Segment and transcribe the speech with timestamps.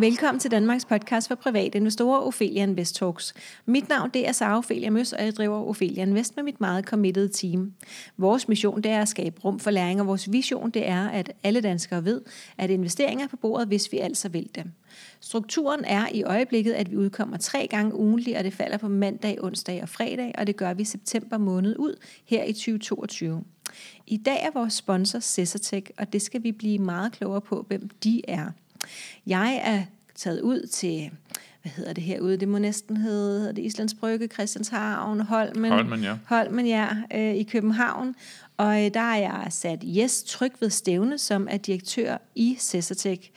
[0.00, 3.34] Velkommen til Danmarks podcast for private investorer, Ophelia Invest Talks.
[3.66, 6.84] Mit navn det er Sara Ophelia Møs, og jeg driver Ophelia Invest med mit meget
[6.84, 7.72] committed team.
[8.16, 11.32] Vores mission det er at skabe rum for læring, og vores vision det er, at
[11.42, 12.20] alle danskere ved,
[12.58, 14.72] at investeringer er på bordet, hvis vi altså vil dem.
[15.20, 19.44] Strukturen er i øjeblikket, at vi udkommer tre gange ugentligt, og det falder på mandag,
[19.44, 21.94] onsdag og fredag, og det gør vi september måned ud
[22.24, 23.44] her i 2022.
[24.06, 27.88] I dag er vores sponsor Cessatech, og det skal vi blive meget klogere på, hvem
[28.04, 28.50] de er.
[29.26, 29.82] Jeg er
[30.14, 31.10] taget ud til,
[31.62, 36.16] hvad hedder det herude, det må næsten hedde, det Islands Brygge, Christianshavn, Holmen, Holmen, ja.
[36.26, 38.14] Holmen, ja, øh, i København.
[38.56, 43.30] Og øh, der er jeg sat Jes Tryg ved Stævne, som er direktør i Cesartech.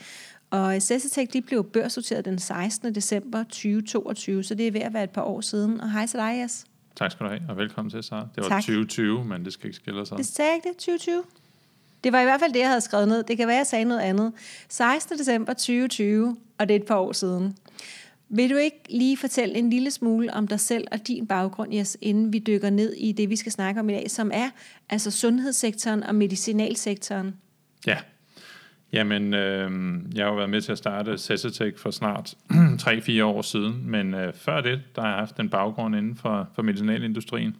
[0.52, 2.96] Og Cesartech de blev børsnoteret den 16.
[2.96, 5.82] december 2022, så det er ved at være et par år siden.
[5.82, 6.66] Og hej til dig, Jes.
[6.96, 8.28] Tak skal du have, og velkommen til, Sara.
[8.36, 8.62] Det var Tak.
[8.62, 10.18] 2020, men det skal ikke skille sig.
[10.18, 11.24] Det sagde ikke det, 2020?
[12.04, 13.24] Det var i hvert fald det, jeg havde skrevet ned.
[13.24, 14.34] Det kan være, jeg sagde noget andet.
[14.70, 15.18] 16.
[15.18, 17.58] december 2020, og det er et par år siden.
[18.30, 21.98] Vil du ikke lige fortælle en lille smule om dig selv og din baggrund, Jes,
[22.02, 24.50] inden vi dykker ned i det, vi skal snakke om i dag, som er
[24.90, 27.36] altså sundhedssektoren og medicinalsektoren?
[27.88, 27.98] Ja.
[28.94, 29.72] Jamen, øh,
[30.16, 32.36] jeg har jo været med til at starte Cesartech for snart
[32.82, 36.50] 3-4 år siden, men øh, før det, der har jeg haft en baggrund inden for,
[36.56, 37.56] for medicinalindustrien.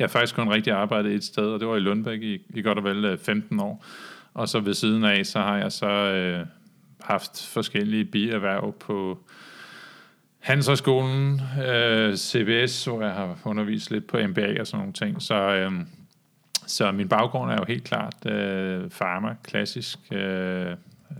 [0.00, 2.62] Jeg har faktisk kun rigtig arbejdet et sted, og det var i Lundbæk i, i
[2.62, 3.84] godt og vel øh, 15 år.
[4.34, 6.46] Og så ved siden af, så har jeg så øh,
[7.02, 9.18] haft forskellige bierhverv på
[10.38, 15.22] Handelshøjskolen, øh, CBS, hvor jeg har undervist lidt på MBA og sådan nogle ting.
[15.22, 15.72] Så, øh,
[16.66, 20.70] så min baggrund er jo helt klart øh, pharma, klassisk øh,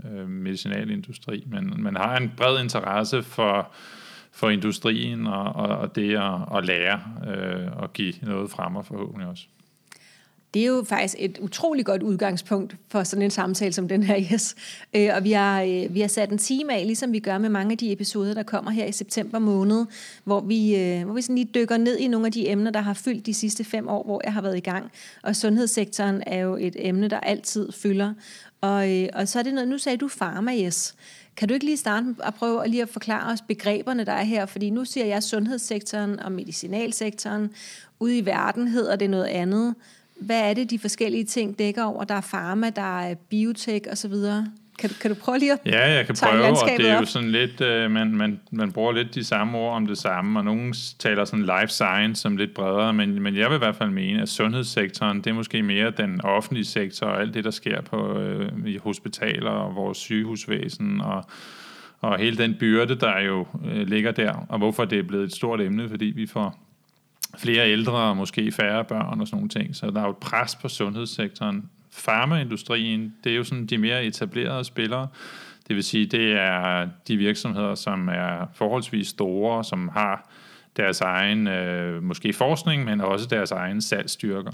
[0.04, 3.72] øh medicinalindustri, men man har en bred interesse for,
[4.32, 8.86] for industrien og, og, og det at, at lære øh, og give noget frem og
[8.86, 9.44] forhåbentlig også.
[10.54, 14.20] Det er jo faktisk et utroligt godt udgangspunkt for sådan en samtale som den her,
[14.32, 14.56] yes.
[14.94, 17.48] Øh, og vi har, øh, vi har sat en time af, ligesom vi gør med
[17.48, 19.86] mange af de episoder, der kommer her i september måned,
[20.24, 22.80] hvor vi, øh, hvor vi sådan lige dykker ned i nogle af de emner, der
[22.80, 24.90] har fyldt de sidste fem år, hvor jeg har været i gang.
[25.22, 28.14] Og sundhedssektoren er jo et emne, der altid fylder.
[28.60, 30.94] Og, øh, og så er det noget, nu sagde du pharma, yes.
[31.40, 34.12] Kan du ikke lige starte med at prøve at lige at forklare os begreberne, der
[34.12, 34.46] er her?
[34.46, 37.50] Fordi nu siger jeg sundhedssektoren og medicinalsektoren.
[38.00, 39.74] Ude i verden hedder det noget andet.
[40.20, 42.04] Hvad er det, de forskellige ting dækker over?
[42.04, 44.14] Der er pharma, der er biotek osv.
[44.80, 47.06] Kan kan du prøve lige at Ja, jeg kan prøve, og det er jo op?
[47.06, 50.44] sådan lidt, øh, man, man, man bruger lidt de samme ord om det samme, og
[50.44, 53.90] nogen taler sådan life science som lidt bredere, men, men jeg vil i hvert fald
[53.90, 57.80] mene, at sundhedssektoren, det er måske mere den offentlige sektor, og alt det, der sker
[57.80, 61.24] på, øh, i hospitaler og vores sygehusvæsen, og,
[62.00, 65.32] og hele den byrde, der jo øh, ligger der, og hvorfor det er blevet et
[65.32, 66.58] stort emne, fordi vi får
[67.38, 69.76] flere ældre og måske færre børn og sådan nogle ting.
[69.76, 74.04] Så der er jo et pres på sundhedssektoren farmaindustrien, det er jo sådan de mere
[74.04, 75.08] etablerede spillere.
[75.68, 80.30] Det vil sige, det er de virksomheder, som er forholdsvis store, som har
[80.76, 84.52] deres egen øh, måske forskning, men også deres egen salgsstyrker.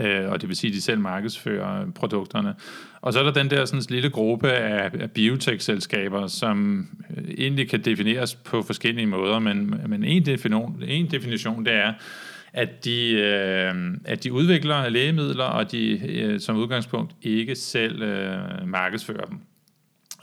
[0.00, 2.54] Øh, og det vil sige, at de selv markedsfører produkterne.
[3.00, 7.70] Og så er der den der sådan, lille gruppe af, af biotech-selskaber, som øh, egentlig
[7.70, 11.92] kan defineres på forskellige måder, men, men en, definition, en definition det er,
[12.56, 13.74] at de, øh,
[14.04, 19.40] at de udvikler lægemidler, og de øh, som udgangspunkt ikke selv øh, markedsfører dem.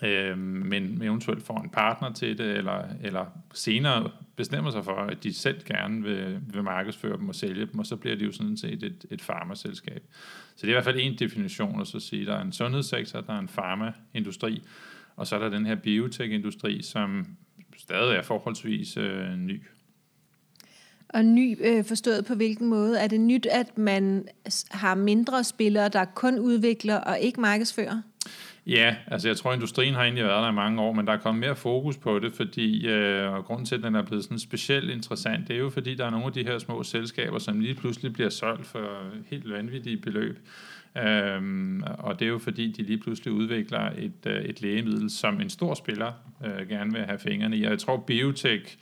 [0.04, 5.24] Øh, men eventuelt får en partner til det, eller, eller senere bestemmer sig for, at
[5.24, 8.32] de selv gerne vil, vil markedsføre dem og sælge dem, og så bliver de jo
[8.32, 10.04] sådan set et, et farmaselskab.
[10.56, 13.22] Så det er i hvert fald en definition at så sige, der er en sundhedssektor,
[13.22, 14.64] der er en farmaindustri,
[15.16, 17.26] og så er der den her biotech-industri, som
[17.78, 19.62] stadig er forholdsvis øh, ny.
[21.14, 23.00] Og ny øh, forstået på hvilken måde?
[23.00, 24.28] Er det nyt, at man
[24.72, 28.02] har mindre spillere, der kun udvikler og ikke markedsfører?
[28.68, 31.18] Ja, altså jeg tror, industrien har egentlig været der i mange år, men der er
[31.18, 34.40] kommet mere fokus på det, fordi, øh, og grunden til, at den er blevet sådan
[34.40, 37.60] specielt interessant, det er jo fordi, der er nogle af de her små selskaber, som
[37.60, 40.40] lige pludselig bliver solgt for helt vanvittige beløb.
[40.98, 45.42] Øhm, og det er jo fordi, de lige pludselig udvikler et, øh, et lægemiddel, som
[45.42, 46.12] en stor spiller
[46.46, 47.64] øh, gerne vil have fingrene i.
[47.64, 48.78] Og jeg tror, biotech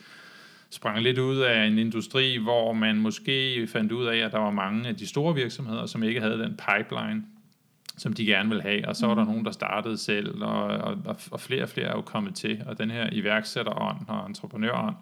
[0.72, 4.52] sprang lidt ud af en industri, hvor man måske fandt ud af, at der var
[4.52, 7.24] mange af de store virksomheder, som ikke havde den pipeline,
[7.98, 11.18] som de gerne vil have, og så var der nogen, der startede selv, og, og,
[11.32, 14.96] og flere og flere er jo kommet til, og den her iværksætterånd og entreprenørånd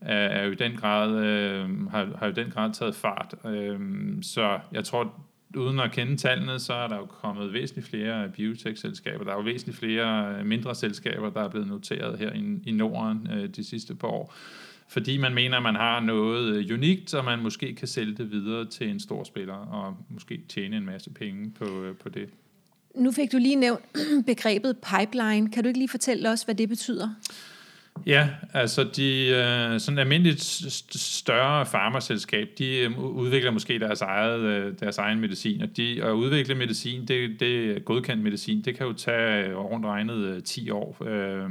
[0.00, 3.34] er, er jo i den grad, øh, har, har jo i den grad taget fart.
[3.44, 3.78] Øh,
[4.22, 5.26] så jeg tror,
[5.56, 9.24] uden at kende tallene, så er der jo kommet væsentligt flere biotech-selskaber.
[9.24, 12.72] Der er jo væsentligt flere øh, mindre selskaber, der er blevet noteret her i, i
[12.72, 14.34] Norden øh, de sidste par år.
[14.88, 18.30] Fordi man mener, at man har noget øh, unikt, og man måske kan sælge det
[18.30, 22.28] videre til en stor spiller, og måske tjene en masse penge på, øh, på det.
[22.94, 23.84] Nu fik du lige nævnt
[24.26, 25.50] begrebet pipeline.
[25.50, 27.08] Kan du ikke lige fortælle os, hvad det betyder?
[28.06, 30.42] Ja, altså de øh, sådan almindeligt
[30.94, 37.06] større farmaselskab, de udvikler måske deres, eget, deres egen medicin, og de at udvikle medicin,
[37.08, 41.50] det, det godkendt medicin, det kan jo tage rundt regnet 10 år, øh,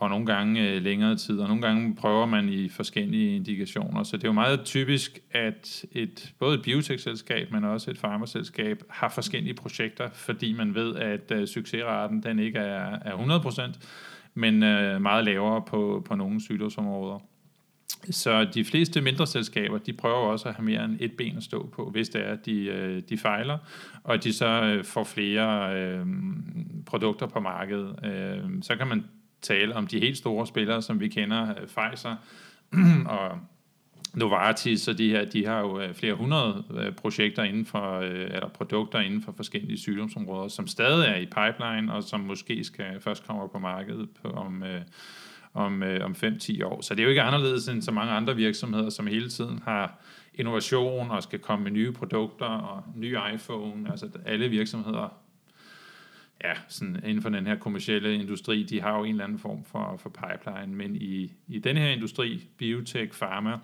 [0.00, 4.16] og nogle gange øh, længere tid, og nogle gange prøver man i forskellige indikationer, så
[4.16, 9.08] det er jo meget typisk, at et, både et biotekselskab, men også et farmaselskab har
[9.08, 13.16] forskellige projekter, fordi man ved, at øh, succesraten den ikke er, er
[13.76, 13.80] 100%
[14.34, 17.18] men øh, meget lavere på, på nogle sygdomsområder.
[18.10, 21.42] Så de fleste mindre selskaber, de prøver også at have mere end et ben at
[21.42, 23.58] stå på, hvis det er, at de, øh, de fejler,
[24.04, 26.06] og de så får flere øh,
[26.86, 28.04] produkter på markedet.
[28.04, 29.04] Øh, så kan man
[29.42, 32.16] tale om de helt store spillere, som vi kender, øh, Pfizer
[33.18, 33.38] og
[34.14, 38.48] Novartis og de her, de har jo øh, flere hundrede øh, projekter inden for, eller
[38.48, 43.26] produkter inden for forskellige sygdomsområder, som stadig er i pipeline, og som måske skal først
[43.26, 44.64] komme på markedet på, om,
[45.54, 46.80] om, om 5-10 år.
[46.80, 50.00] Så det er jo ikke anderledes end så mange andre virksomheder, som hele tiden har
[50.34, 53.90] innovation og skal komme med nye produkter og nye iPhone.
[53.90, 55.20] Altså alle virksomheder
[56.44, 59.64] ja, sådan inden for den her kommercielle industri, de har jo en eller anden form
[59.64, 63.58] for, for pipeline, men i, i den her industri, biotech, pharma,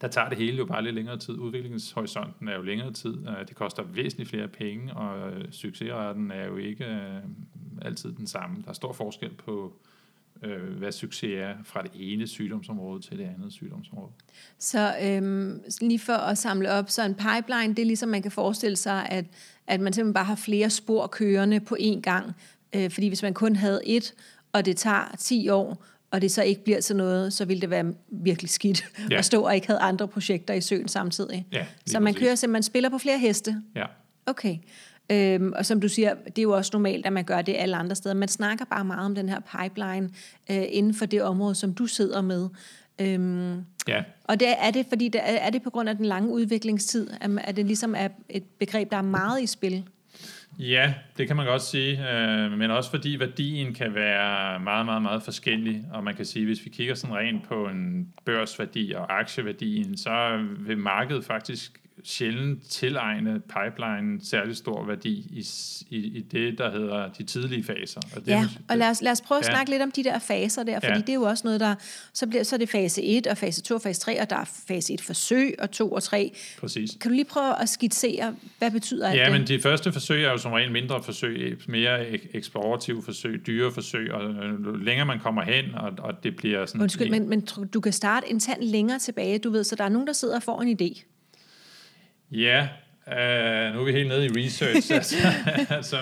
[0.00, 1.34] der tager det hele jo bare lidt længere tid.
[1.34, 3.14] Udviklingshorisonten er jo længere tid.
[3.28, 7.22] Øh, det koster væsentligt flere penge, og øh, succesraten er jo ikke øh,
[7.82, 8.62] altid den samme.
[8.62, 9.72] Der er stor forskel på,
[10.42, 14.12] øh, hvad succes er fra det ene sygdomsområde til det andet sygdomsområde.
[14.58, 18.30] Så øhm, lige for at samle op, så en pipeline, det er ligesom man kan
[18.30, 19.24] forestille sig, at,
[19.66, 22.32] at man simpelthen bare har flere spor kørende på én gang.
[22.72, 24.14] Øh, fordi hvis man kun havde et,
[24.52, 27.70] og det tager 10 år, og det så ikke bliver til noget, så ville det
[27.70, 29.18] være virkelig skidt ja.
[29.18, 31.46] at stå og ikke have andre projekter i søen samtidig.
[31.52, 32.24] Ja, så man præcis.
[32.24, 33.62] kører simpelthen, man spiller på flere heste?
[33.76, 33.84] Ja.
[34.26, 34.56] Okay.
[35.10, 37.76] Øhm, og som du siger, det er jo også normalt, at man gør det alle
[37.76, 38.14] andre steder.
[38.14, 40.10] Man snakker bare meget om den her pipeline
[40.50, 42.48] øh, inden for det område, som du sidder med.
[43.00, 44.02] Øhm, ja.
[44.24, 47.56] Og det, er det fordi det, er det på grund af den lange udviklingstid, at
[47.56, 49.84] det ligesom er et begreb, der er meget i spil?
[50.58, 55.02] Ja, det kan man godt sige, øh, men også fordi værdien kan være meget, meget,
[55.02, 59.18] meget forskellig, og man kan sige, hvis vi kigger sådan rent på en børsværdi og
[59.18, 65.46] aktieværdien, så vil markedet faktisk sjældent tilegne pipeline særlig stor værdi i,
[65.90, 68.00] i, i det, der hedder de tidlige faser.
[68.16, 69.50] Og det, ja, og lad os, lad os prøve at ja.
[69.50, 70.98] snakke lidt om de der faser der, fordi ja.
[70.98, 71.74] det er jo også noget, der,
[72.12, 74.36] så, bliver, så er det fase 1 og fase 2 og fase 3, og der
[74.36, 76.32] er fase 1 forsøg og 2 og 3.
[76.60, 76.90] Præcis.
[77.00, 79.20] Kan du lige prøve at skitsere, hvad betyder ja, det?
[79.20, 82.06] Ja, men de første forsøg er jo som regel mindre forsøg, mere
[82.36, 86.80] eksplorative forsøg, dyre forsøg, og øh, længere man kommer hen, og, og det bliver sådan...
[86.80, 89.88] Undskyld, men, men du kan starte en tand længere tilbage, du ved, så der er
[89.88, 91.11] nogen, der sidder og får en idé.
[92.32, 92.68] Ja,
[93.06, 94.92] Uh, nu er vi helt nede i research.
[94.94, 95.16] altså,
[95.70, 95.96] altså,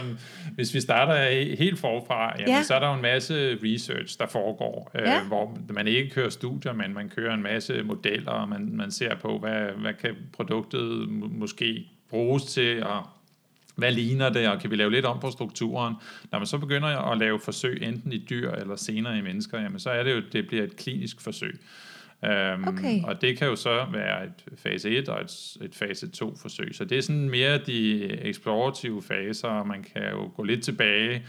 [0.55, 2.63] hvis vi starter helt forfra, jamen, ja.
[2.63, 5.23] så er der jo en masse research, der foregår, uh, ja.
[5.23, 9.15] hvor man ikke kører studier, men man kører en masse modeller, og man, man ser
[9.17, 13.07] på, hvad, hvad kan produktet måske bruges til, og
[13.77, 15.95] hvad ligner det, og kan vi lave lidt om på strukturen.
[16.33, 19.81] Når man så begynder at lave forsøg, enten i dyr eller senere i mennesker, jamen,
[19.81, 21.61] så er det jo, det bliver et klinisk forsøg.
[22.23, 23.03] Um, okay.
[23.05, 26.75] Og det kan jo så være et fase 1 og et, et fase 2 forsøg.
[26.75, 31.23] Så det er sådan mere de eksplorative faser, og man kan jo gå lidt tilbage.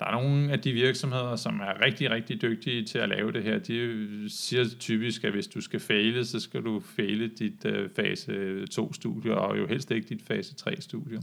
[0.00, 3.42] Der er nogle af de virksomheder, som er rigtig, rigtig dygtige til at lave det
[3.42, 3.58] her.
[3.58, 8.64] De siger typisk, at hvis du skal fejle, så skal du fejle dit uh, fase
[8.74, 11.20] 2-studie, og jo helst ikke dit fase 3-studie.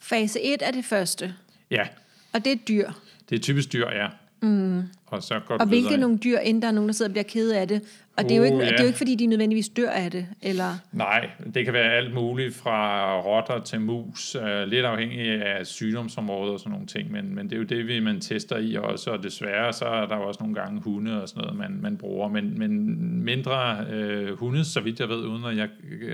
[0.00, 1.34] Fase 1 er det første?
[1.70, 1.88] Ja.
[2.32, 2.90] Og det er dyr?
[3.30, 4.08] Det er typisk dyr, ja.
[4.42, 4.82] Mm.
[5.06, 7.24] Og, så går og hvilke nogle dyr, inden der er nogen, der sidder og bliver
[7.24, 7.82] ked af det.
[8.18, 8.66] Og det, er jo ikke, uh, ja.
[8.66, 10.78] det er jo ikke, fordi de nødvendigvis dør af det, eller?
[10.92, 16.52] Nej, det kan være alt muligt, fra rotter til mus, uh, lidt afhængig af sygdomsområder
[16.52, 19.10] og sådan nogle ting, men, men det er jo det, vi man tester i også,
[19.10, 21.96] og desværre så er der jo også nogle gange hunde og sådan noget, man, man
[21.96, 25.68] bruger, men, men mindre uh, hunde, så vidt jeg ved, uden at jeg
[26.02, 26.12] uh,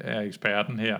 [0.00, 0.98] er eksperten her,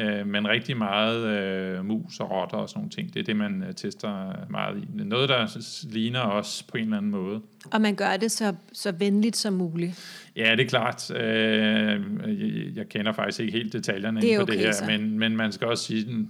[0.00, 3.14] Øh, men rigtig meget øh, mus og rotter og sådan nogle ting.
[3.14, 5.02] Det er det, man øh, tester meget i.
[5.04, 5.58] Noget, der
[5.90, 7.40] ligner os på en eller anden måde.
[7.72, 10.26] Og man gør det så, så venligt som muligt.
[10.36, 11.10] Ja, det er klart.
[11.10, 15.52] Øh, jeg kender faktisk ikke helt detaljerne det på okay, det her, men, men man
[15.52, 16.28] skal også sige,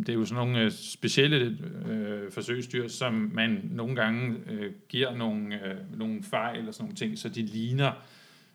[0.00, 1.58] det er jo sådan nogle øh, specielle
[1.90, 6.96] øh, forsøgsdyr, som man nogle gange øh, giver nogle, øh, nogle fejl og sådan nogle
[6.96, 7.90] ting, så de ligner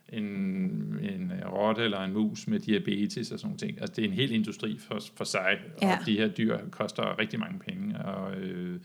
[0.10, 0.24] en,
[1.02, 3.82] en rotte eller en mus med diabetes og sådan noget ting.
[3.82, 5.98] Altså, det er en hel industri for, for sig, ja.
[6.00, 8.00] og de her dyr koster rigtig mange penge.
[8.00, 8.80] Og, øh,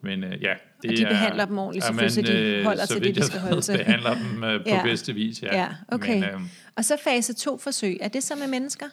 [0.00, 2.86] men øh, ja, det og de er, behandler dem ordentligt, selvfølgelig, så de øh, holder
[2.86, 3.76] til det, de skal holde til.
[3.76, 4.82] behandler dem øh, på ja.
[4.82, 5.60] bedste vis, ja.
[5.60, 6.14] ja okay.
[6.14, 6.40] Men, øh,
[6.76, 8.86] og så fase 2 forsøg, er det så med mennesker?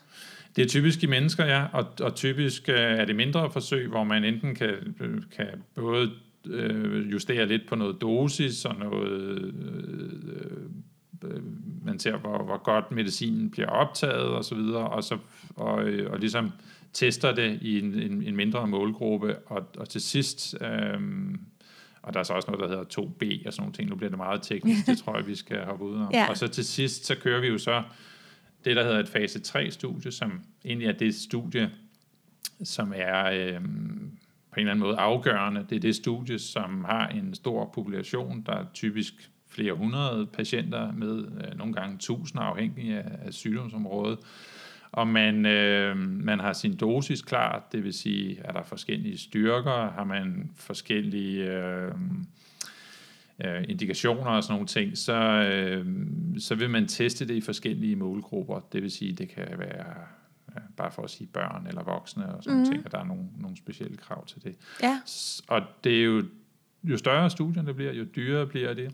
[0.55, 4.03] Det er typisk i mennesker, ja, og, og typisk øh, er det mindre forsøg, hvor
[4.03, 4.73] man enten kan,
[5.35, 6.11] kan både
[6.45, 9.11] øh, justere lidt på noget dosis og noget...
[9.11, 9.53] Øh,
[10.27, 10.67] øh,
[11.83, 15.17] man ser, hvor, hvor godt medicinen bliver optaget og så videre, og, så,
[15.55, 16.51] og, øh, og ligesom
[16.93, 21.01] tester det i en, en, en mindre målgruppe, og, og til sidst, øh,
[22.01, 24.09] og der er så også noget, der hedder 2B og sådan nogle ting, nu bliver
[24.09, 26.09] det meget teknisk, det tror jeg, vi skal hoppe ud om.
[26.13, 26.29] Ja.
[26.29, 27.83] Og så til sidst, så kører vi jo så
[28.65, 31.71] det, der hedder et fase 3-studie, som egentlig er det studie,
[32.63, 33.61] som er øh,
[34.51, 35.65] på en eller anden måde afgørende.
[35.69, 40.91] Det er det studie, som har en stor population, der er typisk flere hundrede patienter
[40.91, 44.19] med, øh, nogle gange tusind afhængig af, af sygdomsområdet.
[44.91, 49.91] Og man, øh, man har sin dosis klar, det vil sige, er der forskellige styrker,
[49.91, 51.91] har man forskellige øh,
[53.45, 55.85] øh, indikationer og sådan nogle ting, så, øh,
[56.39, 58.59] så vil man teste det i forskellige målgrupper.
[58.73, 59.93] Det vil sige, det kan være
[60.77, 62.65] bare for at sige børn eller voksne og sådan mm.
[62.65, 64.55] ting, og der er nogle, nogle specielle krav til det.
[64.83, 64.99] Ja.
[65.47, 66.23] Og det er jo,
[66.83, 68.93] jo større studien det bliver, jo dyrere bliver det.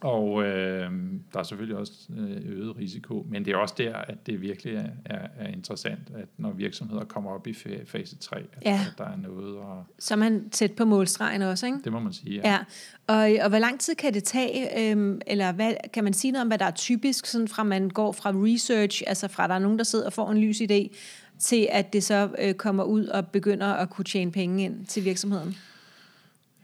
[0.00, 0.92] Og øh,
[1.32, 4.74] der er selvfølgelig også øh, øget risiko, men det er også der, at det virkelig
[4.74, 7.54] er, er, er interessant, at når virksomheder kommer op i
[7.86, 8.80] fase 3, at, ja.
[8.92, 9.56] at der er noget.
[9.56, 11.78] Og, Så er man tæt på målstregen også, ikke?
[11.84, 12.50] Det må man sige, ja.
[12.50, 12.58] ja.
[13.06, 16.42] Og, og hvor lang tid kan det tage, øhm, eller hvad, kan man sige noget
[16.42, 19.58] om, hvad der er typisk, sådan fra man går fra research, altså fra der er
[19.58, 20.96] nogen, der sidder og får en lys idé,
[21.38, 25.04] til at det så øh, kommer ud og begynder at kunne tjene penge ind til
[25.04, 25.56] virksomheden?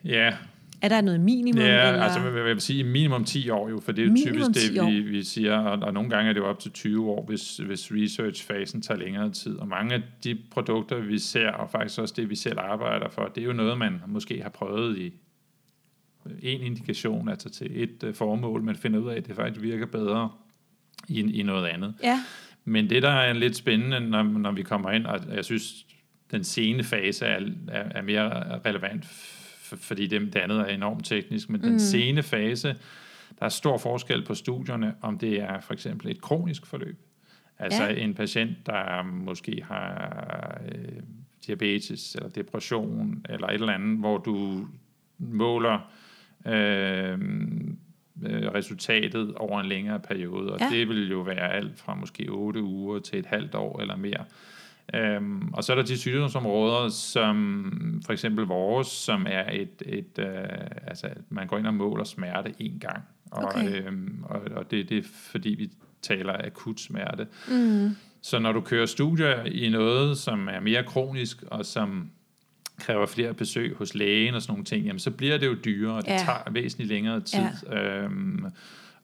[0.04, 0.34] Ja,
[0.84, 1.60] er der noget minimum?
[1.62, 2.02] Ja, eller?
[2.02, 4.86] altså jeg vil sige minimum 10 år jo, for det er jo minimum typisk det,
[4.86, 7.56] vi, vi siger, og, og nogle gange er det jo op til 20 år, hvis,
[7.56, 9.56] hvis research-fasen tager længere tid.
[9.56, 13.32] Og mange af de produkter, vi ser, og faktisk også det, vi selv arbejder for,
[13.34, 15.12] det er jo noget, man måske har prøvet i
[16.42, 19.86] en indikation, altså til et uh, formål, men finder ud af, at det faktisk virker
[19.86, 20.30] bedre
[21.08, 21.94] i, i noget andet.
[22.02, 22.20] Ja.
[22.64, 25.86] Men det, der er lidt spændende, når, når vi kommer ind, og jeg synes,
[26.30, 29.04] den sene fase er, er, er mere relevant
[29.76, 31.68] fordi det, det andet er enormt teknisk, men mm.
[31.68, 32.76] den sene fase,
[33.38, 36.98] der er stor forskel på studierne, om det er for eksempel et kronisk forløb.
[37.58, 37.94] Altså ja.
[37.94, 41.02] en patient, der måske har øh,
[41.46, 44.66] diabetes eller depression eller et eller andet, hvor du
[45.18, 45.92] måler
[46.46, 47.18] øh,
[48.22, 50.68] øh resultatet over en længere periode, og ja.
[50.70, 54.24] det vil jo være alt fra måske 8 uger til et halvt år eller mere.
[54.94, 60.18] Øhm, og så er der de sygdomsområder, som for eksempel vores, som er et, et
[60.18, 60.26] øh,
[60.86, 63.02] altså man går ind og måler smerte en gang.
[63.30, 63.86] Og, okay.
[63.86, 65.70] øhm, og, og det, det er fordi, vi
[66.02, 67.26] taler akut smerte.
[67.48, 67.96] Mm.
[68.22, 72.10] Så når du kører studier i noget, som er mere kronisk, og som
[72.78, 75.96] kræver flere besøg hos lægen og sådan nogle ting, jamen så bliver det jo dyrere,
[75.96, 76.18] og det ja.
[76.18, 77.44] tager væsentligt længere tid.
[77.70, 78.02] Ja.
[78.02, 78.46] Øhm,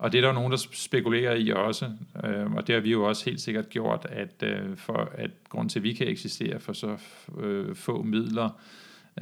[0.00, 1.85] og det er der jo nogen, der spekulerer i også,
[2.25, 5.71] øh, og det har vi jo også helt sikkert gjort, at øh, for at grund
[5.71, 6.97] til, at vi kan eksistere for så
[7.38, 8.61] øh, få midler,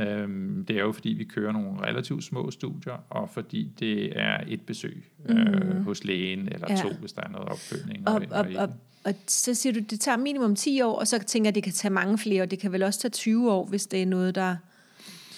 [0.00, 0.28] øh,
[0.68, 4.60] det er jo fordi, vi kører nogle relativt små studier, og fordi det er et
[4.60, 5.84] besøg øh, mm.
[5.84, 6.76] hos lægen, eller ja.
[6.76, 8.08] to, hvis der er noget opfølgning.
[8.08, 8.68] Og, og, og, og,
[9.04, 11.62] og så siger du, det tager minimum 10 år, og så tænker jeg, at det
[11.62, 14.06] kan tage mange flere, og det kan vel også tage 20 år, hvis det er
[14.06, 14.56] noget, der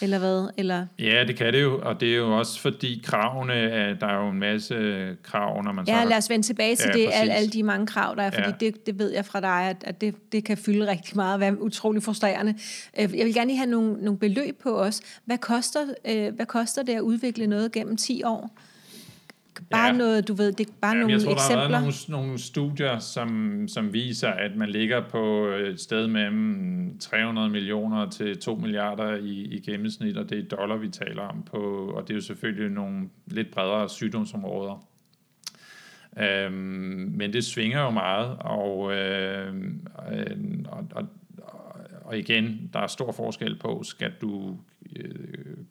[0.02, 0.50] eller hvad?
[0.56, 0.86] Eller?
[0.98, 3.54] Ja, det kan det jo, og det er jo også fordi kravene,
[4.00, 4.76] der er jo en masse
[5.22, 5.92] krav, når man så...
[5.92, 8.30] Ja, lad os vende tilbage til ja, det, alle, alle de mange krav, der er,
[8.30, 8.66] fordi ja.
[8.66, 11.40] det, det ved jeg fra dig, at, at det, det kan fylde rigtig meget og
[11.40, 12.54] være utrolig frustrerende.
[13.00, 15.00] Øh, jeg vil gerne lige have nogle, nogle beløb på os.
[15.24, 18.50] Hvad koster, øh, hvad koster det at udvikle noget gennem 10 år?
[19.70, 19.92] Bare ja.
[19.92, 21.56] noget, du ved, det er bare Jamen, nogle jeg tror, eksempler.
[21.56, 26.06] der har været nogle, nogle studier, som, som viser, at man ligger på et sted
[26.06, 31.22] mellem 300 millioner til 2 milliarder i, i gennemsnit, og det er dollar, vi taler
[31.22, 34.86] om på, og det er jo selvfølgelig nogle lidt bredere sygdomsområder.
[36.18, 39.54] Øhm, men det svinger jo meget, og, øh,
[40.68, 41.08] og, og,
[42.04, 44.69] og igen, der er stor forskel på, skal du øh,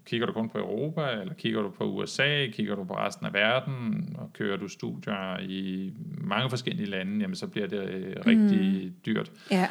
[0.06, 3.34] kigger du kun på Europa, eller kigger du på USA, kigger du på resten af
[3.34, 8.84] verden, og kører du studier i mange forskellige lande, jamen så bliver det øh, rigtig
[8.86, 8.94] mm.
[9.06, 9.32] dyrt.
[9.52, 9.68] Ja.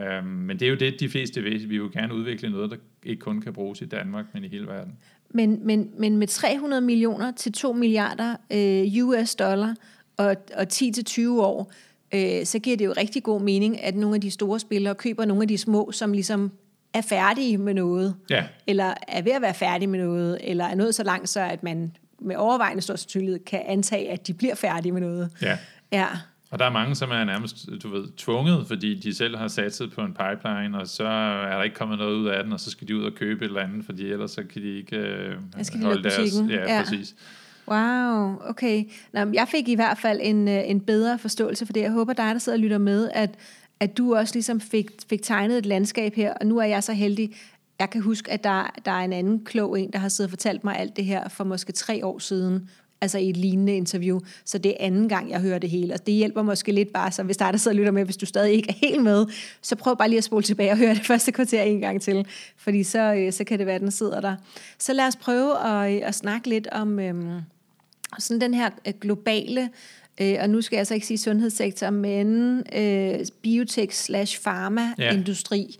[0.00, 1.60] Øhm, men det er jo det, de fleste vil.
[1.60, 4.48] Vi vil jo gerne udvikle noget, der ikke kun kan bruges i Danmark, men i
[4.48, 4.98] hele verden.
[5.30, 9.74] Men, men, men med 300 millioner til 2 milliarder øh, US dollar
[10.16, 11.72] og, og 10-20 år,
[12.14, 15.24] øh, så giver det jo rigtig god mening, at nogle af de store spillere køber
[15.24, 16.52] nogle af de små, som ligesom
[16.94, 18.44] er færdige med noget, ja.
[18.66, 21.62] eller er ved at være færdige med noget, eller er nået så langt, så at
[21.62, 25.30] man med overvejende stor sandsynlighed kan antage, at de bliver færdige med noget.
[25.42, 25.58] Ja.
[25.92, 26.06] ja.
[26.50, 29.92] Og der er mange, som er nærmest, du ved, tvunget, fordi de selv har satset
[29.92, 32.70] på en pipeline, og så er der ikke kommet noget ud af den, og så
[32.70, 35.36] skal de ud og købe et eller andet, fordi ellers så kan de ikke øh,
[35.62, 36.32] skal de holde deres...
[36.48, 37.14] Ja, ja, præcis.
[37.68, 38.84] Wow, okay.
[39.12, 41.80] Nå, jeg fik i hvert fald en, øh, en bedre forståelse for det.
[41.80, 43.30] Jeg håber dig, der sidder og lytter med, at
[43.82, 46.92] at du også ligesom fik, fik tegnet et landskab her, og nu er jeg så
[46.92, 47.34] heldig,
[47.78, 50.30] jeg kan huske, at der, der er en anden klog en, der har siddet og
[50.30, 52.70] fortalt mig alt det her for måske tre år siden,
[53.00, 54.20] altså i et lignende interview.
[54.44, 57.12] Så det er anden gang, jeg hører det hele, og det hjælper måske lidt bare,
[57.12, 59.02] så hvis der er der sidder og lytter med, hvis du stadig ikke er helt
[59.02, 59.26] med,
[59.62, 62.26] så prøv bare lige at spole tilbage og høre det første kvarter en gang til,
[62.56, 64.36] fordi så, øh, så kan det være, at den sidder der.
[64.78, 67.40] Så lad os prøve at, øh, at snakke lidt om øhm,
[68.18, 69.70] sådan den her øh, globale
[70.22, 75.78] Øh, og nu skal jeg så ikke sige sundhedssektor, men øh, biotech slash pharma-industri.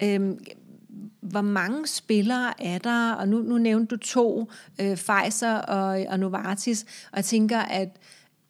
[0.00, 0.18] Ja.
[0.18, 0.30] Øh,
[1.20, 3.12] hvor mange spillere er der?
[3.12, 6.82] Og nu, nu nævnte du to, øh, Pfizer og, og Novartis,
[7.12, 7.88] og jeg tænker, at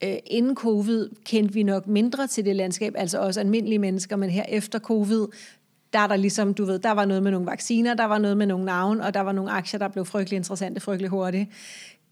[0.04, 4.30] øh, inden covid kendte vi nok mindre til det landskab, altså også almindelige mennesker, men
[4.30, 5.26] her efter covid,
[5.92, 8.37] der er der ligesom, du ved, der var noget med nogle vacciner, der var noget
[8.37, 11.50] med nogle navn, og der var nogle aktier, der blev frygtelig interessante, frygtelig hurtigt.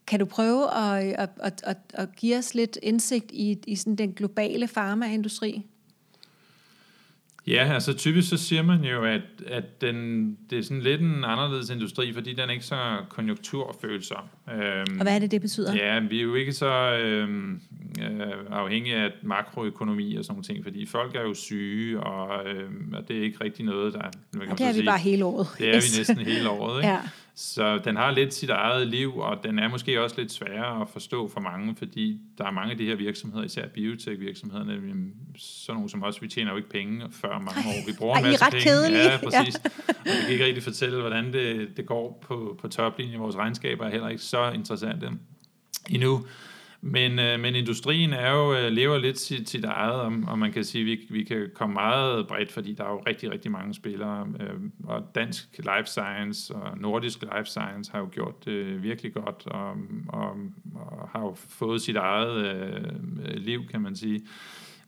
[0.07, 3.97] Kan du prøve at, at, at, at, at give os lidt indsigt i, i sådan
[3.97, 5.67] den globale farmaindustri?
[7.47, 11.25] Ja, altså typisk så siger man jo, at, at den, det er sådan lidt en
[11.25, 14.25] anderledes industri, fordi den er ikke så konjunkturfølsom.
[14.53, 15.75] Øhm, og hvad er det, det betyder?
[15.75, 17.61] Ja, vi er jo ikke så øhm,
[18.03, 23.09] øh, afhængige af makroøkonomi og sådan ting, fordi folk er jo syge, og, øh, og
[23.09, 24.01] det er ikke rigtig noget, der...
[24.51, 25.47] Og det er vi sige, bare hele året.
[25.59, 26.89] Det er vi næsten hele året, ikke?
[26.89, 27.01] ja.
[27.39, 30.89] Så den har lidt sit eget liv, og den er måske også lidt sværere at
[30.89, 34.73] forstå for mange, fordi der er mange af de her virksomheder, især biotech-virksomhederne,
[35.37, 37.87] sådan nogle som os, vi tjener jo ikke penge før mange år.
[37.87, 38.65] Vi bruger Ej, en masse penge.
[38.65, 39.03] Kedelige.
[39.03, 39.61] Ja, præcis.
[39.65, 39.93] Ja.
[40.01, 43.21] og vi kan ikke rigtig fortælle, hvordan det, det går på, på toplinjen.
[43.21, 45.11] Vores regnskaber er heller ikke så interessante
[45.91, 46.27] endnu.
[46.81, 50.53] Men, øh, men industrien er jo, øh, lever lidt sit, sit eget, og, og man
[50.53, 53.51] kan sige, at vi, vi kan komme meget bredt, fordi der er jo rigtig, rigtig
[53.51, 54.29] mange spillere.
[54.41, 59.15] Øh, og dansk life science og nordisk life science har jo gjort det øh, virkelig
[59.15, 59.77] godt, og,
[60.09, 60.37] og,
[60.75, 64.23] og har jo fået sit eget øh, liv, kan man sige.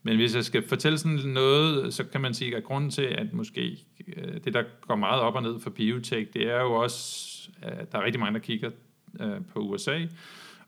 [0.02, 3.33] Men hvis jeg skal fortælle sådan noget, så kan man sige, at grunden til, at
[3.33, 3.78] måske
[4.16, 7.29] øh, det, der går meget op og ned for biotech, det er jo også,
[7.62, 8.70] at der er rigtig mange, der kigger
[9.20, 10.07] øh, på USA,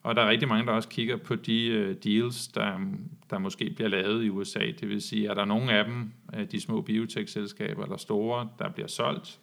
[0.02, 2.78] og der er rigtig mange, der også kigger på de uh, deals, der,
[3.30, 4.60] der måske bliver lavet i USA.
[4.80, 8.70] Det vil sige, er der nogle af dem, uh, de små biotech-selskaber eller store, der
[8.70, 9.38] bliver solgt?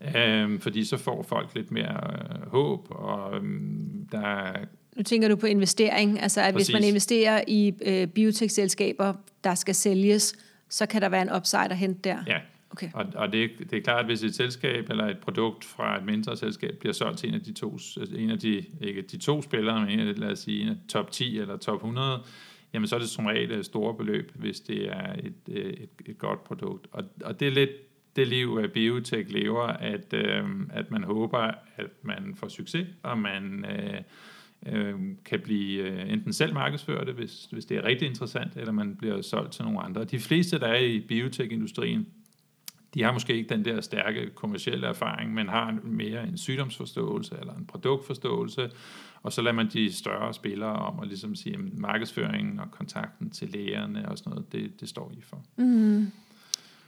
[0.00, 2.00] Uh, fordi så får folk lidt mere
[2.40, 4.52] uh, håb, og um, der
[4.96, 6.68] nu tænker du på investering, altså at Præcis.
[6.68, 10.34] hvis man investerer i uh, biotech-selskaber, der skal sælges,
[10.68, 12.18] så kan der være en upside at hente der.
[12.26, 12.38] Ja,
[12.72, 12.88] Okay.
[12.94, 16.04] Og, og det, det er klart, at hvis et selskab eller et produkt fra et
[16.04, 19.18] mindre selskab bliver solgt til en af de to, altså en af de, ikke de
[19.18, 22.22] to spillere, men en af, lad os sige, en af top 10 eller top 100,
[22.74, 25.90] jamen så er det som regel øh, store beløb, hvis det er et, øh, et,
[26.06, 26.86] et godt produkt.
[26.92, 27.70] Og, og det er lidt
[28.16, 31.38] det liv, at biotech lever, at, øh, at man håber,
[31.76, 34.00] at man får succes, og man øh,
[34.66, 38.96] øh, kan blive øh, enten selv markedsført, hvis, hvis det er rigtig interessant, eller man
[38.96, 40.04] bliver solgt til nogle andre.
[40.04, 42.06] De fleste, der er i biotech-industrien,
[42.94, 47.54] de har måske ikke den der stærke kommercielle erfaring, men har mere en sygdomsforståelse eller
[47.54, 48.70] en produktforståelse,
[49.22, 53.30] og så lader man de større spillere om at ligesom sige, at markedsføringen og kontakten
[53.30, 55.42] til lægerne og sådan noget, det, det står I for.
[55.56, 56.12] Mm.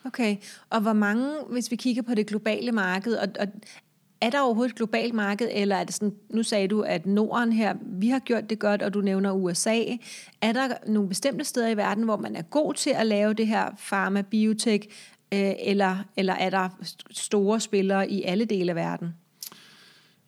[0.04, 0.36] Okay,
[0.70, 3.46] og hvor mange, hvis vi kigger på det globale marked, og, og
[4.20, 7.52] er der overhovedet et globalt marked, eller er det sådan, nu sagde du, at Norden
[7.52, 9.82] her, vi har gjort det godt, og du nævner USA.
[10.40, 13.46] Er der nogle bestemte steder i verden, hvor man er god til at lave det
[13.46, 14.88] her pharma, biotech,
[15.34, 16.68] øh, eller, eller er der
[17.10, 19.14] store spillere i alle dele af verden?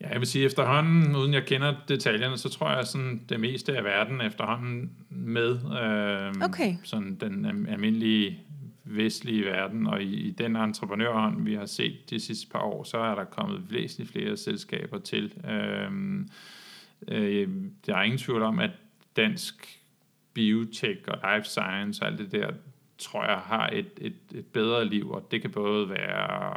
[0.01, 3.77] Ja, jeg vil sige efterhånden, uden jeg kender detaljerne, så tror jeg sådan det meste
[3.77, 6.75] af verden efterhånden med øh, okay.
[6.83, 8.39] sådan den almindelige
[8.83, 12.97] vestlige verden, og i, i den entreprenørhånd, vi har set de sidste par år, så
[12.97, 15.33] er der kommet væsentligt flere selskaber til.
[15.49, 15.91] Øh,
[17.07, 17.49] øh,
[17.85, 18.71] der er ingen tvivl om, at
[19.15, 19.79] dansk
[20.33, 22.51] biotech og life science og alt det der,
[22.99, 26.53] tror jeg, har et, et, et bedre liv, og det kan både være,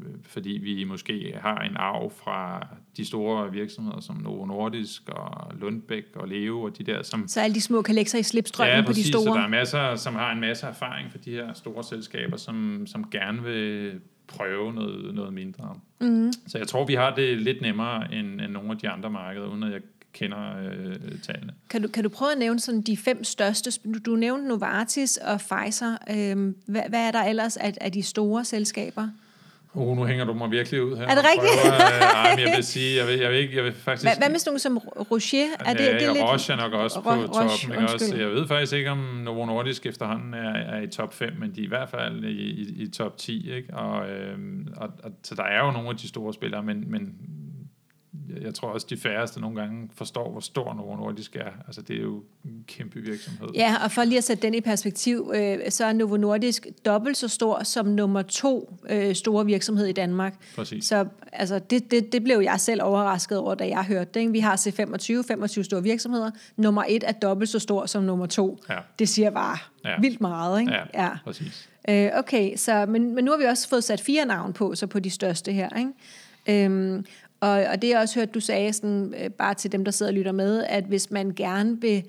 [0.00, 5.52] øh, fordi vi måske har en arv fra de store virksomheder som Novo Nordisk og
[5.60, 7.28] Lundbæk og Leo og de der, som...
[7.28, 9.34] Så alle de små kan lægge sig i slipstrømmen ja, præcis, på de store?
[9.34, 12.86] Ja, der er masser, som har en masse erfaring for de her store selskaber, som,
[12.86, 15.80] som gerne vil prøve noget, noget mindre.
[16.00, 16.32] Mm.
[16.46, 19.46] Så jeg tror, vi har det lidt nemmere end, end nogle af de andre markeder,
[19.46, 19.80] uden at jeg
[20.12, 21.52] kender øh, tallene.
[21.70, 23.70] Kan du, kan du prøve at nævne sådan de fem største?
[23.84, 25.96] Du, du nævnte Novartis og Pfizer.
[26.10, 29.08] Øhm, hvad, hvad er der ellers af, af de store selskaber?
[29.74, 31.06] Oh, nu hænger du mig virkelig ud her.
[31.06, 31.52] Er det rigtigt?
[31.62, 34.04] Prøver, øh, jeg vil sige, jeg vil, jeg vil, ikke, jeg vil faktisk...
[34.04, 35.46] Hvad, hvad med sådan nogle som Rocher?
[35.60, 36.24] Er det, ja, det er lidt...
[36.24, 37.82] Roche er nok også på Roche, toppen.
[37.82, 38.16] Ikke også?
[38.16, 41.60] Jeg ved faktisk ikke, om Novo Nordisk efterhånden er, er i top 5, men de
[41.60, 43.50] er i hvert fald i, i, i top 10.
[43.50, 43.74] Ikke?
[43.74, 44.38] Og, øh,
[44.76, 47.14] og, og, så der er jo nogle af de store spillere, men, men
[48.42, 51.50] jeg tror også, de færreste nogle gange forstår, hvor stor Novo Nordisk er.
[51.66, 53.48] Altså, det er jo en kæmpe virksomhed.
[53.54, 57.16] Ja, og for lige at sætte den i perspektiv, øh, så er Novo Nordisk dobbelt
[57.16, 60.34] så stor som nummer to øh, store virksomhed i Danmark.
[60.56, 60.84] Præcis.
[60.84, 64.20] Så altså, det, det, det blev jeg selv overrasket over, da jeg hørte det.
[64.20, 64.32] Ikke?
[64.32, 66.30] Vi har C25, 25 store virksomheder.
[66.56, 68.58] Nummer et er dobbelt så stor som nummer to.
[68.68, 68.78] Ja.
[68.98, 70.00] Det siger bare Ja.
[70.00, 70.60] vildt meget.
[70.60, 70.72] Ikke?
[70.94, 71.68] Ja, præcis.
[71.88, 74.86] Øh, okay, så, men, men nu har vi også fået sat fire navn på, så
[74.86, 75.68] på de største her.
[75.78, 76.64] Ikke?
[76.64, 77.04] Øhm,
[77.40, 80.12] og, og det jeg også hørt, du sagde sådan, øh, bare til dem, der sidder
[80.12, 82.04] og lytter med, at hvis man gerne vil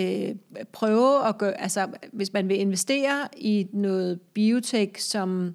[0.00, 0.34] øh,
[0.72, 5.54] prøve at gøre, altså hvis man vil investere i noget biotech, som,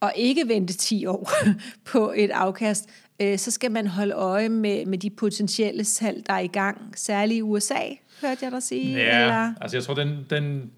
[0.00, 1.30] og ikke vente 10 år
[1.92, 2.88] på et afkast,
[3.20, 6.78] øh, så skal man holde øje med, med de potentielle salg, der er i gang,
[6.96, 7.80] særligt i USA,
[8.20, 8.96] hørte jeg dig sige.
[8.96, 9.54] Ja, Eller?
[9.60, 10.70] altså jeg tror, den, den,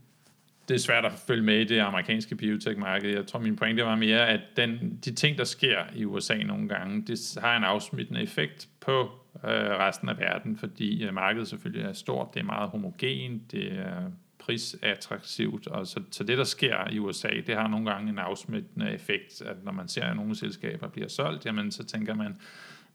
[0.68, 3.10] det er svært at følge med i det amerikanske biotech-marked.
[3.10, 6.68] Jeg tror, min pointe var mere, at den, de ting, der sker i USA nogle
[6.68, 9.10] gange, det har en afsmittende effekt på
[9.44, 13.72] øh, resten af verden, fordi øh, markedet selvfølgelig er stort, det er meget homogent, det
[13.72, 18.18] er prisattraktivt, og så, så det, der sker i USA, det har nogle gange en
[18.18, 22.36] afsmittende effekt, at når man ser, at nogle selskaber bliver solgt, jamen så tænker man,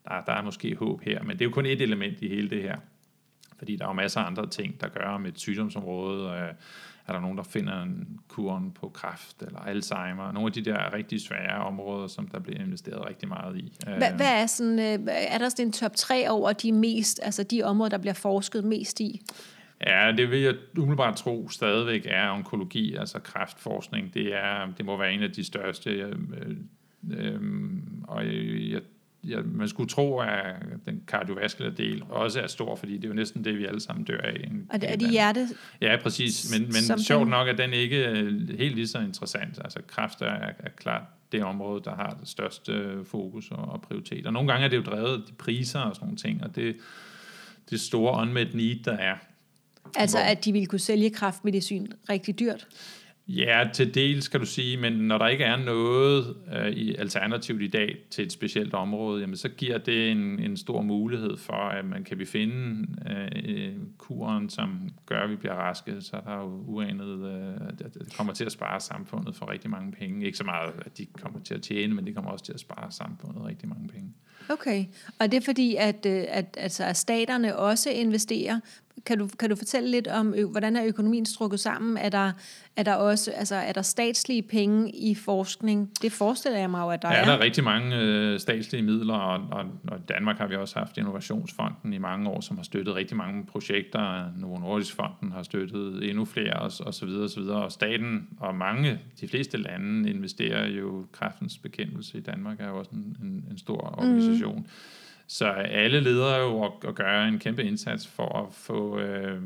[0.07, 2.49] der, der er måske håb her, men det er jo kun et element i hele
[2.49, 2.77] det her.
[3.57, 6.31] Fordi der er jo masser af andre ting, der gør med et sygdomsområde.
[6.31, 6.53] Øh,
[7.09, 10.31] er der nogen, der finder en kuren på kræft eller Alzheimer?
[10.31, 13.73] Nogle af de der rigtig svære områder, som der bliver investeret rigtig meget i.
[13.83, 17.43] Hvad, hvad er, sådan, øh, er der sådan en top 3 over de mest, altså
[17.43, 19.21] de områder, der bliver forsket mest i?
[19.87, 24.13] Ja, det vil jeg umiddelbart tro stadigvæk er onkologi, altså kræftforskning.
[24.13, 25.89] Det, er, det må være en af de største.
[25.89, 26.15] Øh,
[27.11, 27.41] øh,
[28.07, 28.81] og jeg, jeg,
[29.45, 30.55] man skulle tro, at
[30.85, 34.05] den kardiovaskulære del også er stor, fordi det er jo næsten det, vi alle sammen
[34.05, 34.41] dør af.
[34.43, 35.47] En, Og det, er de hjerte?
[35.81, 36.51] Ja, præcis.
[36.59, 39.59] Men, men sjovt den- nok er den ikke øh, helt lige så interessant.
[39.63, 40.25] Altså kræft er,
[40.59, 41.01] er klart
[41.31, 44.25] det område, der har det største øh, fokus og, og prioritet.
[44.27, 46.55] Og nogle gange er det jo drevet af de priser og sådan nogle ting, og
[46.55, 46.75] det,
[47.69, 49.15] det store unmet need, der er.
[49.95, 52.67] Altså Hvor- at de ville kunne sælge kraftmedicin rigtig dyrt?
[53.31, 57.61] Ja, til dels kan du sige, men når der ikke er noget øh, i alternativt
[57.61, 61.53] i dag til et specielt område, jamen, så giver det en, en stor mulighed for,
[61.53, 66.15] at man kan vi finde øh, øh kuren, som gør, at vi bliver raske, så
[66.15, 69.91] er der jo uanet, øh, at det kommer til at spare samfundet for rigtig mange
[69.91, 70.25] penge.
[70.25, 72.59] Ikke så meget, at de kommer til at tjene, men det kommer også til at
[72.59, 74.13] spare samfundet rigtig mange penge.
[74.49, 74.85] Okay,
[75.19, 78.59] og det er fordi, at, øh, at, altså, at staterne også investerer.
[79.05, 81.97] Kan du, kan du fortælle lidt om, hvordan er økonomien strukket sammen?
[81.97, 82.31] Er der,
[82.75, 85.91] er der også altså, er der statslige penge i forskning?
[86.01, 87.25] Det forestiller jeg mig jo, at der Der er er.
[87.25, 90.97] der rigtig mange øh, statslige midler, og, og, og i Danmark har vi også haft
[90.97, 94.31] Innovationsfonden i mange år, som har støttet rigtig mange projekter.
[94.37, 97.63] Novo Nordisk Fonden har støttet endnu flere, og, og så videre, og så videre.
[97.63, 102.77] Og staten og mange, de fleste lande, investerer jo kræftens bekæmpelse i Danmark, er jo
[102.79, 104.59] også en, en, en stor organisation.
[104.59, 104.65] Mm.
[105.31, 109.41] Så alle leder jo og, og gør en kæmpe indsats for at få, øh,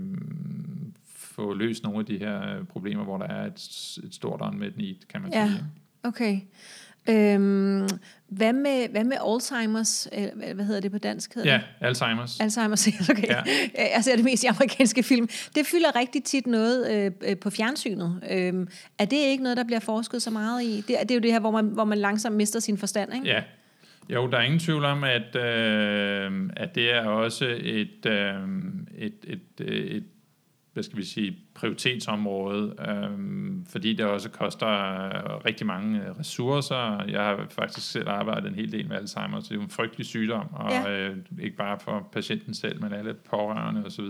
[1.15, 4.77] få løst nogle af de her øh, problemer, hvor der er et, et stort unmet
[4.77, 5.47] need, kan man Ja.
[5.47, 5.63] sige.
[6.03, 6.39] Okay.
[7.09, 7.87] Øhm,
[8.27, 10.07] hvad, med, hvad med Alzheimer's?
[10.11, 11.35] Eller hvad- Hvad hedder det på dansk?
[11.35, 11.95] Hedder Ja, det?
[11.95, 12.43] Alzheimer's.
[12.43, 13.27] Alzheimer's, okay.
[13.27, 13.41] Ja.
[13.95, 15.27] Jeg ser det mest i amerikanske film.
[15.55, 18.21] Det fylder rigtig tit noget øh, øh, på fjernsynet.
[18.31, 18.67] Øhm,
[18.99, 20.83] er det ikke noget, der bliver forsket så meget i?
[20.87, 23.13] Det, er- det er jo det her, hvor man, hvor man langsomt mister sin forstand,
[23.13, 23.27] ikke?
[23.27, 23.43] Ja.
[24.09, 28.33] Jo, der er ingen tvivl om, at, øh, at det er også et, øh,
[28.97, 30.03] et, et, et
[30.73, 33.09] hvad skal vi sige, prioritetsområde, øh,
[33.69, 34.67] fordi det også koster
[35.05, 37.03] øh, rigtig mange øh, ressourcer.
[37.07, 39.69] Jeg har faktisk selv arbejdet en hel del med Alzheimer, så det er jo en
[39.69, 40.91] frygtelig sygdom, og Ja.
[41.09, 44.05] øh, ikke bare for patienten selv, men alle pårørende osv.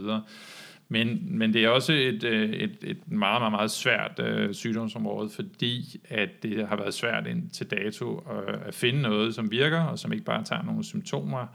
[0.88, 5.30] Men, men det er også et, øh, et, et meget, meget, meget svært øh, sygdomsområde,
[5.30, 10.00] fordi at det har været svært indtil dato øh, at finde noget, som virker, og
[10.00, 11.48] som ikke bare tager nogle symptomer,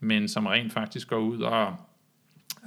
[0.00, 1.76] men som rent faktisk går ud og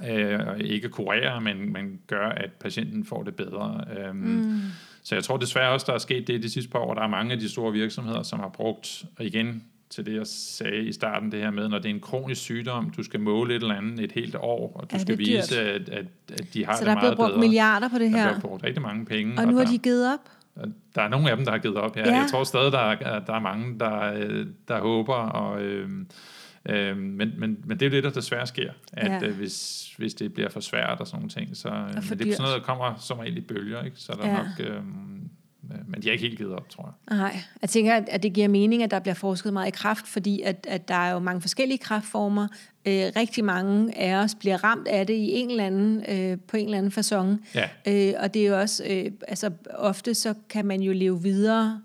[0.08, 3.84] øh, ikke kurerer, men, men gør, at patienten får det bedre.
[3.98, 4.60] Øhm, mm.
[5.02, 6.94] Så jeg tror desværre også, der er sket det de sidste par år.
[6.94, 10.26] Der er mange af de store virksomheder, som har brugt, og igen til det, jeg
[10.26, 13.54] sagde i starten, det her med, når det er en kronisk sygdom, du skal måle
[13.56, 15.26] et eller andet et helt år, og du Ja, skal er dyrt.
[15.28, 17.40] vise, at, at, at de har Så det der er meget blevet brugt bedre.
[17.40, 18.28] milliarder på det Der her.
[18.28, 19.38] bliver brugt rigtig mange penge.
[19.40, 20.20] Og nu der, har de givet op?
[20.94, 21.96] der er nogle af dem, der har givet op.
[21.96, 22.08] Ja.
[22.08, 22.14] Ja.
[22.16, 25.88] Jeg tror stadig, der er, der er mange, der, der håber, og, øh,
[26.68, 29.28] øh, men, men, men det er jo det, der desværre sker, at Ja.
[29.28, 32.32] øh, hvis, hvis det bliver for svært og sådan nogle ting, så øh, det er
[32.32, 33.96] sådan noget, der kommer som regel i bølger, ikke?
[34.00, 34.36] så er der Ja.
[34.36, 34.46] nok...
[34.60, 34.80] Øh,
[35.86, 37.16] men de har ikke helt givet op, tror jeg.
[37.18, 40.42] Nej, jeg tænker, at- det giver mening, at der bliver forsket meget i kræft, fordi
[40.42, 42.48] at, at der er jo mange forskellige kræftformer.
[42.86, 46.56] Øh, rigtig mange af os bliver ramt af det i en eller anden, øh, på
[46.56, 47.44] en eller anden façon.
[47.54, 47.68] Ja.
[48.08, 51.80] Øh, og det er jo også, øh, altså ofte så kan man jo leve videre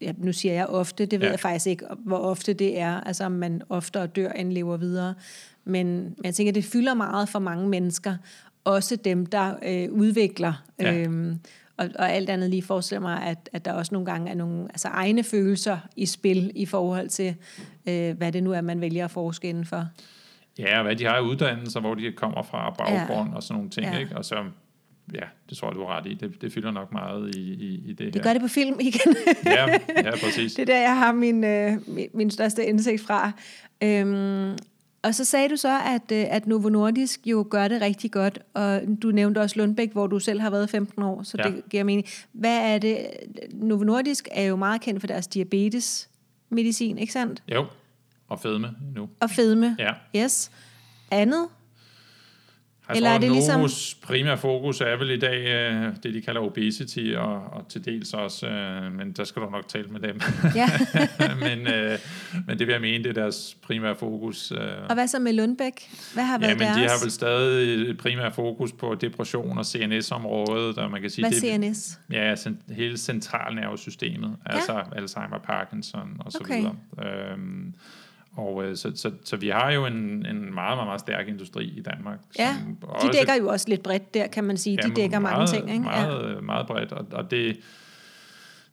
[0.00, 1.30] ja, nu siger jeg ofte, det ved Ja.
[1.32, 5.14] jeg faktisk ikke, hvor ofte det er, altså om man oftere dør end lever videre.
[5.64, 8.16] Men, men jeg tænker, det fylder meget for mange mennesker,
[8.64, 10.64] også dem, der øh, udvikler.
[10.80, 10.94] Ja.
[10.94, 11.38] Øhm,
[11.76, 14.64] og, og alt andet lige forestiller mig, at, at der også nogle gange er nogle
[14.64, 17.34] altså egne følelser i spil i forhold til,
[17.88, 19.86] øh, hvad det nu er, man vælger at forske indenfor.
[20.58, 23.36] Ja, og hvad de har af uddannelser, hvor de kommer fra, baggrund ja.
[23.36, 23.98] og sådan nogle ting, ja.
[23.98, 24.16] Ikke?
[24.16, 24.44] Og så,
[25.14, 26.14] ja, det tror jeg, du har ret i.
[26.14, 28.22] Det, det fylder nok meget i, i, i det, Det her.
[28.22, 29.16] gør det på film igen.
[29.46, 30.54] Ja, ja, præcis.
[30.56, 33.32] Det er der, jeg har min, øh, min, min største indsigt fra.
[33.82, 34.56] Øhm,
[35.04, 38.38] og så sagde du så, at, øh, at Novo Nordisk jo gør det rigtig godt,
[38.54, 41.50] og du nævnte også Lundbæk, hvor du selv har været 15 år, så Ja.
[41.50, 42.06] det giver mening.
[42.32, 43.06] Hvad er det?
[43.52, 47.42] Novo Nordisk er jo meget kendt for deres diabetesmedicin, ikke sandt?
[47.54, 47.66] Jo,
[48.28, 49.08] og fedme nu.
[49.20, 49.76] Og fedme.
[49.78, 49.90] Ja.
[50.24, 50.50] Yes.
[51.10, 51.46] Andet?
[52.88, 56.20] Jeg Eller tror, er det ligesom- primære fokus er vel i dag øh, det, de
[56.22, 60.00] kalder obesity, og, og til dels også, øh, men der skal du nok tale med
[60.00, 60.20] dem.
[60.54, 60.68] Ja.
[61.56, 61.98] men, øh,
[62.46, 64.52] men det vil jeg mene, det er deres primære fokus.
[64.52, 64.58] Øh.
[64.88, 65.90] og hvad så med Lundbæk?
[66.14, 66.76] Hvad har været Ja, men deres?
[66.76, 71.22] de har vel stadig et primært fokus på depression og CNS-området, og man kan sige,
[71.28, 71.98] Hvad det, er CNS?
[72.12, 74.54] Ja, cent- hele centralnervesystemet, ja.
[74.54, 76.56] altså Alzheimer, Parkinson og så Okay.
[76.58, 76.76] videre.
[77.32, 77.74] Øhm,
[78.36, 81.64] og øh, så, så, så vi har jo en, en meget, meget, meget stærk industri
[81.64, 82.18] i Danmark.
[82.38, 82.56] Ja,
[83.02, 84.76] de dækker jo også lidt bredt der, kan man sige.
[84.76, 85.82] De dækker mange meget, ting, ikke?
[85.84, 86.40] Meget, ja.
[86.40, 87.54] meget bredt, og, og det er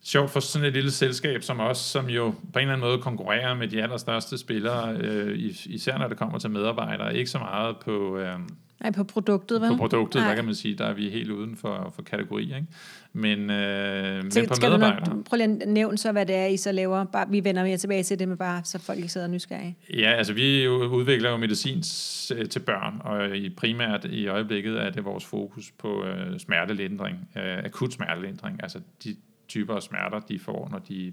[0.02, 2.98] sjovt for sådan et lille selskab som os, som jo på en eller anden måde
[2.98, 7.38] konkurrerer med de allerstørste spillere, øh, is- især når det kommer til medarbejdere, ikke så
[7.38, 8.18] meget på...
[8.18, 8.38] Øh,
[8.82, 9.68] Nej, på produktet, vel?
[9.70, 10.28] på produktet, Nej.
[10.28, 12.66] der kan man sige, der er vi helt uden for, for kategori, ikke?
[13.12, 15.16] Men, øh, Så men på skal du medarbejdere...
[15.16, 17.04] nok, prøv lige at nævne så, hvad det er, I så laver.
[17.04, 19.76] Bare, vi vender mere tilbage til det, med bare så folk ikke sidder nysgerrige.
[19.94, 24.90] Ja, altså vi udvikler jo medicin s- til børn, og i primært i øjeblikket er
[24.90, 29.16] det vores fokus på øh, smertelindring, øh, akut smertelindring, altså de
[29.48, 31.12] typer af smerter, de får, når de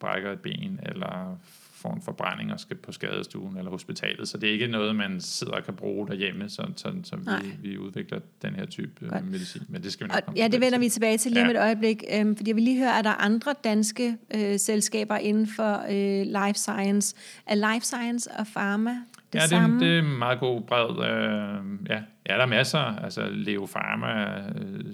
[0.00, 1.38] brækker et ben, eller
[1.76, 4.28] får en forbrænding og skal på skadestuen eller hospitalet.
[4.28, 7.42] Så det er ikke noget, man sidder og kan bruge derhjemme, så, så, så Nej.
[7.42, 9.24] vi, vi udvikler den her type øh, Godt.
[9.30, 9.62] medicin.
[9.68, 11.50] Men det skal vi nok Og, komme ja, det vender vi tilbage til lige om
[11.50, 11.54] Ja.
[11.54, 12.04] et øjeblik.
[12.14, 16.26] Øhm, fordi jeg vil lige høre, er der andre danske øh, selskaber inden for øh,
[16.46, 17.16] life science?
[17.46, 18.90] Er life science og pharma
[19.32, 19.76] det ja, det, samme?
[19.76, 20.90] er- det er en meget god bred.
[20.90, 22.02] Øh, ja.
[22.28, 22.78] ja, der er masser.
[22.78, 24.84] Altså Leo Pharma, øh,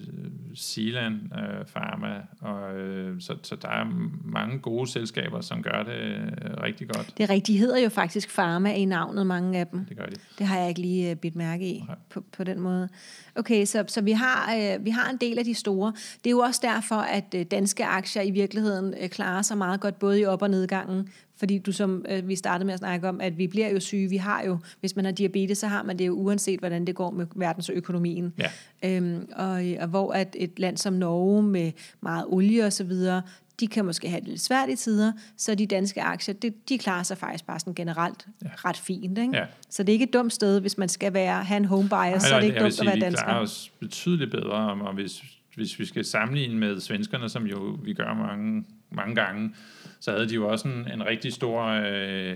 [0.55, 3.85] Sealand øh, Pharma, og, øh, så, så der er
[4.25, 7.14] mange gode selskaber, som gør det øh, rigtig godt.
[7.18, 7.46] Det er rigtigt.
[7.46, 9.85] De hedder jo faktisk pharma i navnet, mange af dem.
[9.85, 10.16] Det gør de.
[10.38, 11.96] Det har jeg ikke lige uh, bidt mærke i Nej.
[12.11, 12.88] på, på den måde.
[13.37, 15.92] Okay, så, så vi, har, øh, vi har en del af de store.
[16.25, 19.81] Det er jo også derfor, at øh, danske aktier i virkeligheden øh, klarer sig meget
[19.81, 21.09] godt, både i op- og nedgangen.
[21.37, 24.09] Fordi du som øh, vi startede med at snakke om, at vi bliver jo syge.
[24.09, 26.94] Vi har jo, hvis man har diabetes, så har man det jo uanset, hvordan det
[26.94, 28.33] går med verdensøkonomien.
[28.38, 28.96] Ja.
[28.96, 33.12] Øhm, og, og hvor at et land som Norge med meget olie og så videre,
[33.61, 36.79] de kan måske have det lidt svært i tider, så de danske aktier, det, de
[36.79, 38.48] klarer sig faktisk bare sådan generelt ja.
[38.57, 39.18] ret fint.
[39.18, 39.37] Ikke?
[39.37, 39.44] Ja.
[39.70, 42.22] Så det er ikke et dumt sted, hvis man skal være, have en home bias,
[42.22, 43.25] så er det ikke jeg dumt at være dansker.
[43.25, 45.22] klarer os betydeligt bedre, og hvis,
[45.55, 49.55] hvis vi skal sammenligne med svenskerne, som jo vi gør mange, mange gange,
[50.03, 52.35] så havde de jo også en, en rigtig stor øh,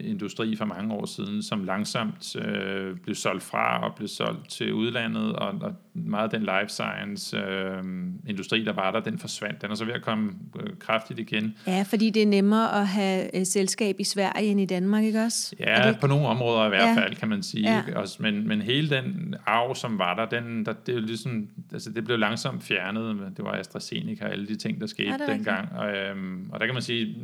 [0.00, 4.72] industri for mange år siden, som langsomt øh, blev solgt fra og blev solgt til
[4.72, 7.82] udlandet, og, og meget af den life science øh,
[8.28, 9.62] industri, der var der, den forsvandt.
[9.62, 11.54] Den er så ved at komme øh, kraftigt igen.
[11.66, 15.22] Ja, fordi det er nemmere at have øh, selskab i Sverige end i Danmark, ikke
[15.22, 15.56] også?
[15.60, 17.02] Ja, det på nogle områder i hvert Ja.
[17.02, 17.72] fald, kan man sige.
[17.72, 17.80] Ja.
[17.86, 17.98] Ikke?
[18.00, 21.90] Også, men, men hele den arv, som var der, den, der det, er ligesom, altså,
[21.90, 23.32] det blev langsomt fjernet.
[23.36, 25.72] Det var AstraZeneca og alle de ting, der skete ja, dengang.
[25.72, 27.16] Og, øhm, og der kan man sige,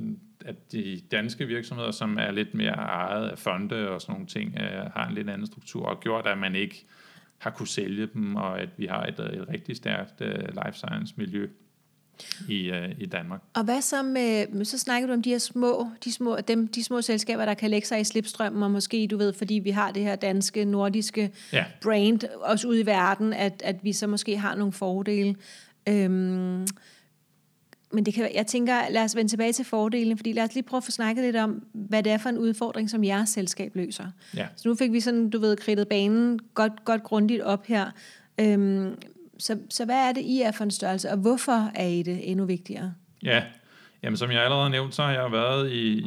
[0.45, 4.59] at de danske virksomheder, som er lidt mere ejet af fonde og sådan nogle ting,
[4.61, 6.87] øh, har en lidt anden struktur, og gjort, at man ikke
[7.39, 11.15] har kunne sælge dem, og at vi har et, et rigtig stærkt uh, life science
[11.17, 11.49] miljø
[12.49, 13.41] i, uh, i Danmark.
[13.55, 16.85] Og hvad så med, så snakker du om de her små, de små, dem, de
[16.85, 19.91] små selskaber, der kan lægge sig i slipstrømmen, og måske, du ved, fordi vi har
[19.93, 21.65] det her danske, nordiske Ja.
[21.83, 25.37] brand, også ude i verden, at, at vi så måske har nogle fordele.
[25.89, 26.67] Øhm,
[27.93, 30.63] men det kan, jeg tænker, lad os vende tilbage til fordelen, fordi lad os lige
[30.65, 33.73] prøve at få snakket lidt om, hvad det er for en udfordring, som jeres selskab
[33.75, 34.05] løser.
[34.37, 34.47] Ja.
[34.57, 37.91] Så nu fik vi sådan, du ved, kridtet banen godt, godt grundigt op her.
[38.41, 38.95] Øhm,
[39.39, 42.31] så, så hvad er det, I er for en størrelse, og hvorfor er I det
[42.31, 42.95] endnu vigtigere?
[43.23, 43.43] Ja,
[44.03, 45.99] Jamen, som jeg allerede har nævnt, så har jeg været i,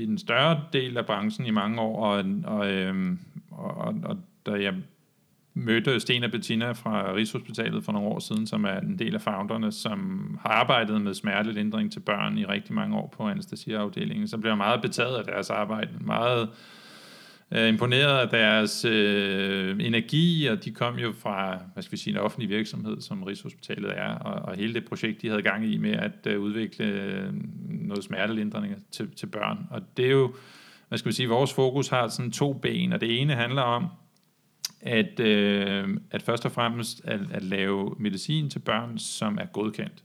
[0.00, 3.18] i en større del af branchen i mange år, og, og, øhm,
[3.50, 4.16] og, og, og
[4.46, 4.74] da jeg
[5.54, 9.20] mødte Sten og Bettina fra Rigshospitalet for nogle år siden, som er en del af
[9.20, 14.38] founderne, som har arbejdet med smertelindring til børn i rigtig mange år på anestesiafdelingen, så
[14.38, 15.90] blev jeg meget betaget af deres arbejde.
[16.00, 16.48] Meget
[17.50, 22.14] øh, imponeret af deres øh, energi, og de kom jo fra, hvad skal vi sige,
[22.14, 25.76] en offentlig virksomhed, som Rigshospitalet er, og, og hele det projekt, de havde gang i
[25.76, 27.32] med at øh, udvikle øh,
[27.68, 29.58] noget smertelindring til, til børn.
[29.70, 30.34] Og det er jo,
[30.88, 33.86] hvad skal vi sige, vores fokus har sådan to ben, og det ene handler om,
[34.82, 40.04] at, øh, at først og fremmest at, at lave medicin til børn, som er godkendt.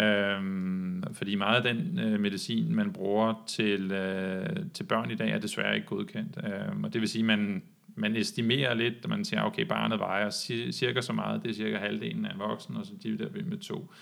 [0.00, 5.30] Øhm, fordi meget af den øh, medicin, man bruger til, øh, til børn i dag,
[5.30, 6.38] er desværre ikke godkendt.
[6.44, 7.62] Øhm, og det vil sige, at man,
[7.94, 10.30] man estimerer lidt, at man siger, okay, barnet vejer
[10.70, 13.58] cirka så meget, det er cirka halvdelen af en voksen, og så dividerer vi med
[13.58, 13.92] to.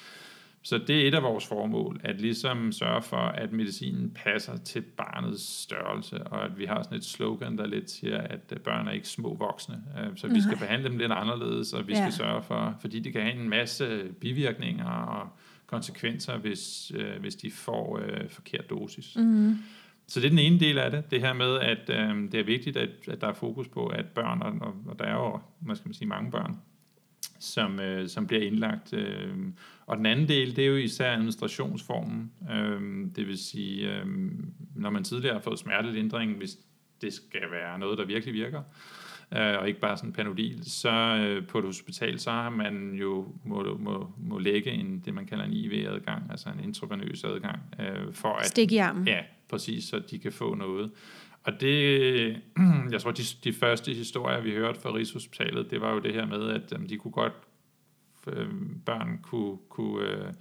[0.64, 4.81] Så det er et af vores formål, at ligesom sørge for, at medicinen passer til
[4.81, 8.92] barnets størrelse, og at vi har sådan et slogan, der lidt siger, at børn er
[8.92, 9.83] ikke små voksne.
[9.98, 12.11] Øh, så vi skal behandle dem lidt anderledes, og vi skal ja.
[12.11, 15.29] sørge for, fordi det kan have en masse bivirkninger og
[15.66, 19.16] konsekvenser, hvis, øh, hvis de får øh, forkert dosis.
[19.16, 19.57] Mm.
[20.07, 22.44] Så det er den ene del af det, det her med, at øh, det er
[22.44, 25.77] vigtigt, at, at der er fokus på, at børn, og, og der er jo, hvad
[25.77, 26.57] skal man sige, mange børn,
[27.42, 28.92] som, øh, som bliver indlagt.
[28.92, 29.37] Øh.
[29.87, 32.33] Og den anden del, det er jo især administrationsformen.
[32.50, 32.81] Øh,
[33.16, 34.07] det vil sige, øh,
[34.74, 36.59] når man tidligere har fået smertelindring, hvis
[37.02, 38.62] det skal være noget, der virkelig virker,
[39.37, 43.35] øh, og ikke bare sådan panodil, så øh, på et hospital, så har man jo
[43.44, 47.59] må, må, må lægge en, det man kalder en IV-adgang, altså en intravenøs adgang.
[47.81, 49.09] Øh, for at, Stik i armen.
[49.09, 50.90] Ja, præcis, så de kan få noget.
[51.44, 52.42] Og det,
[52.92, 56.26] jeg tror, de, de første historier, vi hørte fra Rigshospitalet, det var jo det her
[56.26, 57.33] med, at um, de kunne godt,
[58.26, 58.48] øh,
[58.87, 60.33] børn kunne, kunne øh,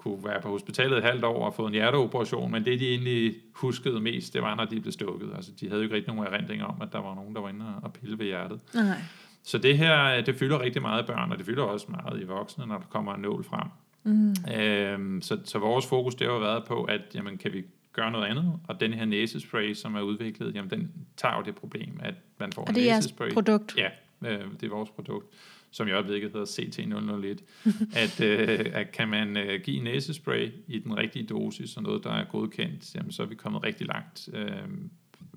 [0.00, 3.34] kunne være på hospitalet et halvt år og få en hjerteoperation, men det de egentlig
[3.54, 5.30] huskede mest, det var, når de blev stukket.
[5.36, 7.48] Altså, de havde jo ikke rigtig nogen erindring om, at der var nogen, der var
[7.48, 8.60] inde og pille ved hjertet.
[8.74, 8.96] Nej.
[9.42, 12.24] Så det her, det fylder rigtig meget i børn, og det fylder også meget i
[12.24, 13.68] voksne, når der kommer en nål frem.
[14.02, 14.34] Mm.
[14.54, 17.64] Øhm, så, så vores fokus, det har været på, at jamen, kan vi
[18.00, 21.54] gøre noget andet, og den her næsespray, som er udviklet, jamen den tager jo det
[21.54, 23.26] problem, at man får og en næsespray.
[23.26, 23.76] det er produkt?
[23.76, 23.88] Ja,
[24.24, 25.26] øh, det er vores produkt
[25.70, 27.42] som i øjeblikket hedder CT001,
[28.04, 32.10] at, øh, at kan man øh, give næsespray i den rigtige dosis, og noget, der
[32.10, 34.68] er godkendt, jamen, så er vi kommet rigtig langt, øh,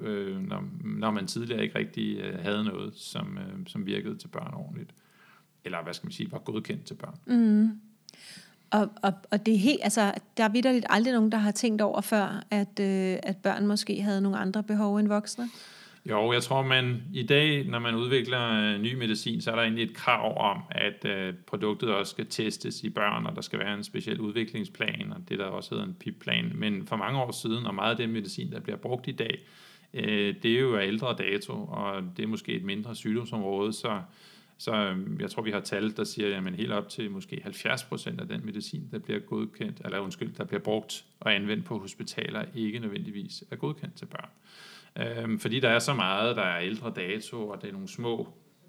[0.01, 4.27] øh, når, når man tidligere ikke rigtig øh, havde noget, som, øh, som virkede til
[4.27, 4.93] børn ordentligt.
[5.65, 7.19] Eller hvad skal man sige, var godkendt til børn.
[7.25, 7.79] Mm.
[8.73, 11.81] Og, og, og det er helt, altså, der er vidderligt aldrig nogen, der har tænkt
[11.81, 15.49] over før, at, øh, at børn måske havde nogle andre behov end voksne.
[16.09, 19.63] Jo, jeg tror, man i dag, når man udvikler øh, ny medicin, så er der
[19.63, 23.59] egentlig et krav om, at øh, produktet også skal testes i børn, og der skal
[23.59, 26.51] være en speciel udviklingsplan, og det der også hedder en PIP-plan.
[26.55, 29.39] Men for mange år siden, og meget af den medicin, der bliver brugt i dag,
[29.93, 34.01] øh, det er jo af ældre dato, og det er måske et mindre sygdomsområde, så,
[34.63, 37.83] så øh, jeg tror, vi har tal, der siger, at helt op til måske 70
[37.83, 41.79] procent af den medicin, der bliver godkendt, eller undskyld, der bliver brugt og anvendt på
[41.79, 44.29] hospitaler, ikke nødvendigvis er godkendt til børn.
[44.95, 48.27] Øhm, fordi der er så meget, der er ældre dato, og det er nogle små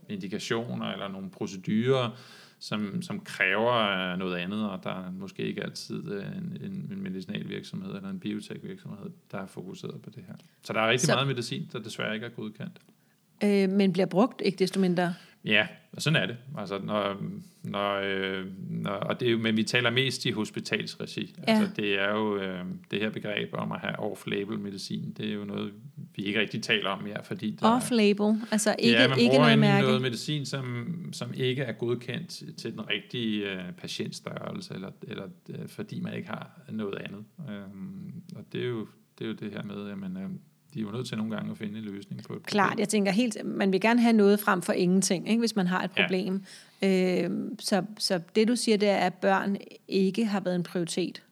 [0.08, 2.10] indikationer eller nogle procedurer,
[2.58, 6.88] som, som kræver øh, noget andet, og der er måske ikke altid øh, en, en,
[6.92, 10.34] en medicinal virksomhed eller en biotech virksomhed, der er fokuseret på det her.
[10.62, 12.80] Så der er rigtig så, meget medicin, der desværre ikke er godkendt.
[13.44, 15.14] Øh, men bliver brugt ikke desto mindre?
[15.44, 16.36] Ja, og sådan er det.
[16.58, 17.16] Altså, når,
[17.62, 21.34] når, øh, når, og det er jo, men vi taler mest i hospitalsregi.
[21.38, 21.52] Ja.
[21.52, 25.34] Altså, det er jo øh, det her begreb om at have off-label medicin, det er
[25.34, 25.72] jo noget,
[26.16, 29.86] vi ikke rigtig taler om mere, fordi Off-label, altså ikke, ja, man ikke noget mærke?
[29.86, 32.28] noget medicin, som, som ikke er godkendt
[32.58, 37.24] til den rigtige øh, patientstørrelse, eller, eller øh, fordi man ikke har noget andet.
[37.50, 37.62] Øh,
[38.36, 38.86] og det er, jo,
[39.18, 40.30] det er jo det her med, at man, øh,
[40.74, 42.44] de er jo nødt til nogle gange at finde en løsning på et problem.
[42.44, 45.66] Klart, jeg tænker helt, man vil gerne have noget frem for ingenting, ikke, hvis man
[45.66, 46.42] har et problem.
[46.82, 47.22] Ja.
[47.24, 49.56] Øh, så, så det du siger, det er, at børn
[49.88, 51.22] ikke har været en prioritet.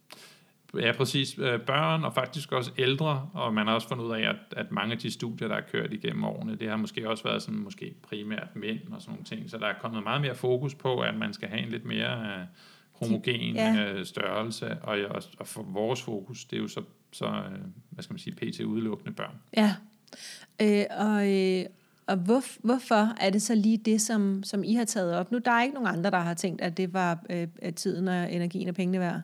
[0.81, 1.39] Ja, præcis.
[1.39, 4.73] Øh, børn og faktisk også ældre, og man har også fundet ud af, at, at
[4.73, 7.61] mange af de studier, der er kørt igennem årene, det har måske også været sådan
[7.61, 11.01] måske primært mænd og sådan nogle ting, så der er kommet meget mere fokus på,
[11.01, 13.95] at man skal have en lidt mere uh, homogen ja.
[13.95, 17.59] uh, størrelse, og, og, og for vores fokus, det er jo så så øh,
[17.91, 18.61] hvad skal man sige, pt.
[18.61, 19.35] udelukkende børn.
[19.57, 19.75] Ja,
[20.63, 21.65] øh, og, øh,
[22.07, 25.33] og hvor, hvorfor er det så lige det, som, som I har taget op?
[25.33, 28.33] Nu der er ikke nogen andre, der har tænkt, at det var øh, tiden og
[28.33, 29.21] energien og pengene værd.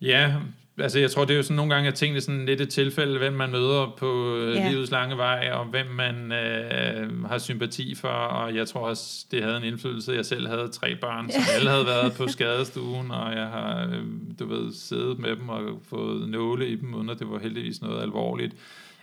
[0.00, 0.40] Ja,
[0.78, 3.18] altså jeg tror, det er jo sådan nogle gange, at tingene sådan lidt et tilfælde,
[3.18, 4.70] hvem man møder på øh, ja.
[4.70, 9.42] livets lange vej, og hvem man øh, har sympati for, og jeg tror også, det
[9.42, 10.12] havde en indflydelse.
[10.12, 14.04] Jeg selv havde tre børn, som alle havde været på skadestuen, og jeg har, øh,
[14.38, 17.82] du ved, siddet med dem og fået nåle i dem, uden at det var heldigvis
[17.82, 18.54] noget alvorligt.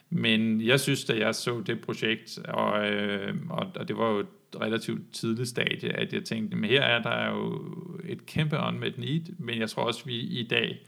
[0.09, 4.19] Men jeg synes, da jeg så det projekt, og, øh, og, og det var jo
[4.19, 4.27] et
[4.61, 7.61] relativt tidligt stadie, at jeg tænkte, men her er der jo
[8.05, 10.79] et kæmpe unmet need, men jeg tror også, vi i dag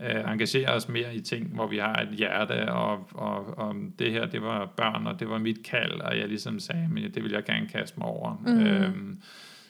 [0.00, 4.12] øh, engagere os mere i ting, hvor vi har et hjerte, og, og, og det
[4.12, 7.22] her, det var børn, og det var mit kald, og jeg ligesom sagde, men det
[7.24, 8.42] vil jeg gerne kaste mig over.
[8.46, 8.60] Mm.
[8.66, 9.18] Øhm,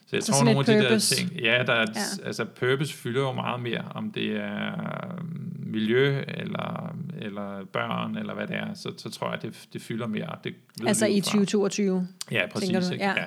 [0.06, 2.26] så jeg Så tror, sådan nogle af de der ting, ja, der er, Ja.
[2.26, 4.72] altså purpose fylder jo meget mere, om det er
[5.18, 9.82] øhm, miljø, eller, eller børn, eller hvad det er, så, så tror jeg, det, det
[9.82, 10.36] fylder mere.
[10.44, 10.54] Det
[10.86, 12.08] Altså i fra- 2022.
[12.30, 12.90] Ja, præcis.
[12.90, 13.04] ikke?
[13.04, 13.10] Ja.
[13.16, 13.24] Ja.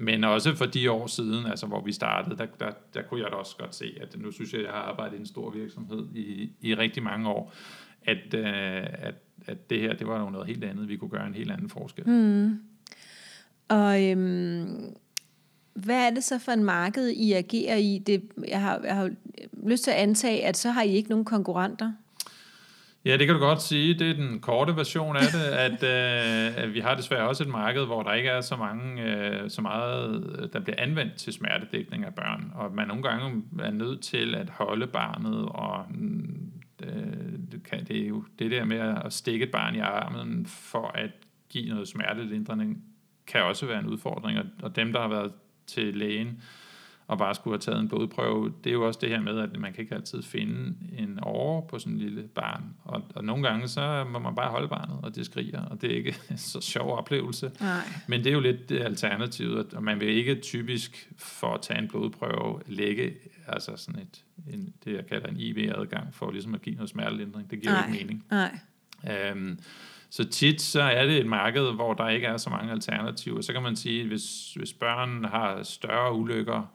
[0.00, 3.30] Men også for de år siden, altså hvor vi startede, der, der, der kunne jeg
[3.30, 5.50] da også godt se, at nu synes jeg, at jeg har arbejdet i en stor
[5.50, 7.52] virksomhed i, i rigtig mange år,
[8.02, 9.14] at, øh, at,
[9.46, 10.88] at det her, det var noget helt andet.
[10.88, 12.08] Vi kunne gøre en helt anden forskel.
[12.08, 12.58] Mm.
[13.68, 14.94] Og øhm,
[15.74, 18.02] hvad er det så for en marked, I agerer i?
[18.06, 19.10] Det, jeg, har, jeg har
[19.66, 21.92] lyst til at antage, at så har I ikke nogen konkurrenter.
[23.08, 23.94] Ja, det kan du godt sige.
[23.94, 27.48] Det er den korte version af det, at, øh, at vi har desværre også et
[27.48, 31.32] marked, hvor der ikke er så mange, øh, så meget, øh, der bliver anvendt til
[31.32, 36.52] smertedækning af børn, og man nogle gange er nødt til at holde barnet, og mm,
[36.82, 36.92] øh,
[37.52, 40.90] det, kan, det er jo det der med at stikke et barn i armen for
[40.94, 41.10] at
[41.48, 42.84] give noget smertelindring,
[43.26, 45.32] kan også være en udfordring, og, og dem, der har været
[45.66, 46.42] til lægen,
[47.08, 49.60] og bare skulle have taget en blodprøve, det er jo også det her med, at
[49.60, 52.64] man kan ikke altid finde en åre på sådan en lille barn.
[52.84, 55.92] Og, og nogle gange, så må man bare holde barnet, og det skriger, og det
[55.92, 57.50] er ikke så sjov oplevelse.
[57.60, 57.80] Nej.
[58.08, 61.88] Men det er jo lidt alternativet, og man vil ikke typisk for at tage en
[61.88, 63.14] blodprøve lægge
[63.46, 67.50] altså sådan et, en, det jeg kalder en IV-adgang, for ligesom at give noget smertelindring.
[67.50, 67.92] Det giver jo Nej.
[67.92, 68.24] ikke mening.
[68.30, 68.58] Nej.
[69.10, 69.58] Øhm,
[70.10, 73.40] så tit så er det et marked, hvor der ikke er så mange alternativer.
[73.40, 76.72] Så kan man sige, at hvis, hvis børn har større ulykker,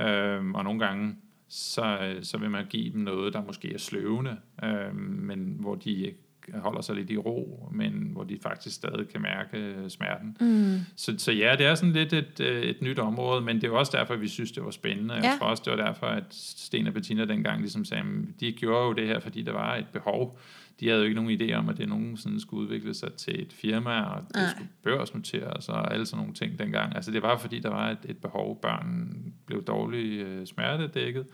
[0.00, 1.16] øhm, og nogle gange,
[1.48, 6.12] så, så vil man give dem noget, der måske er sløvende, øhm, men hvor de
[6.54, 10.36] holder sig lidt i ro, men hvor de faktisk stadig kan mærke øh, smerten.
[10.40, 10.78] Mm.
[10.96, 13.70] Så, så ja, det er sådan lidt et, øh, et nyt område, men det er
[13.70, 15.14] også derfor, vi synes, det var spændende.
[15.14, 15.36] Jeg Ja.
[15.38, 18.84] tror også, det var derfor, at Sten og Bettina dengang ligesom sagde, "Men de gjorde
[18.86, 20.38] jo det her, fordi der var et behov.
[20.80, 23.52] De havde jo ikke nogen idé om, at det nogensinde skulle udvikle sig til et
[23.52, 24.50] firma, og det Nej.
[24.50, 26.96] skulle børsnoteres og alle sådan nogle ting dengang.
[26.96, 28.60] Altså det var, fordi der var et, et behov.
[28.60, 29.16] Børn
[29.46, 31.26] blev dårligt øh, smertedækket,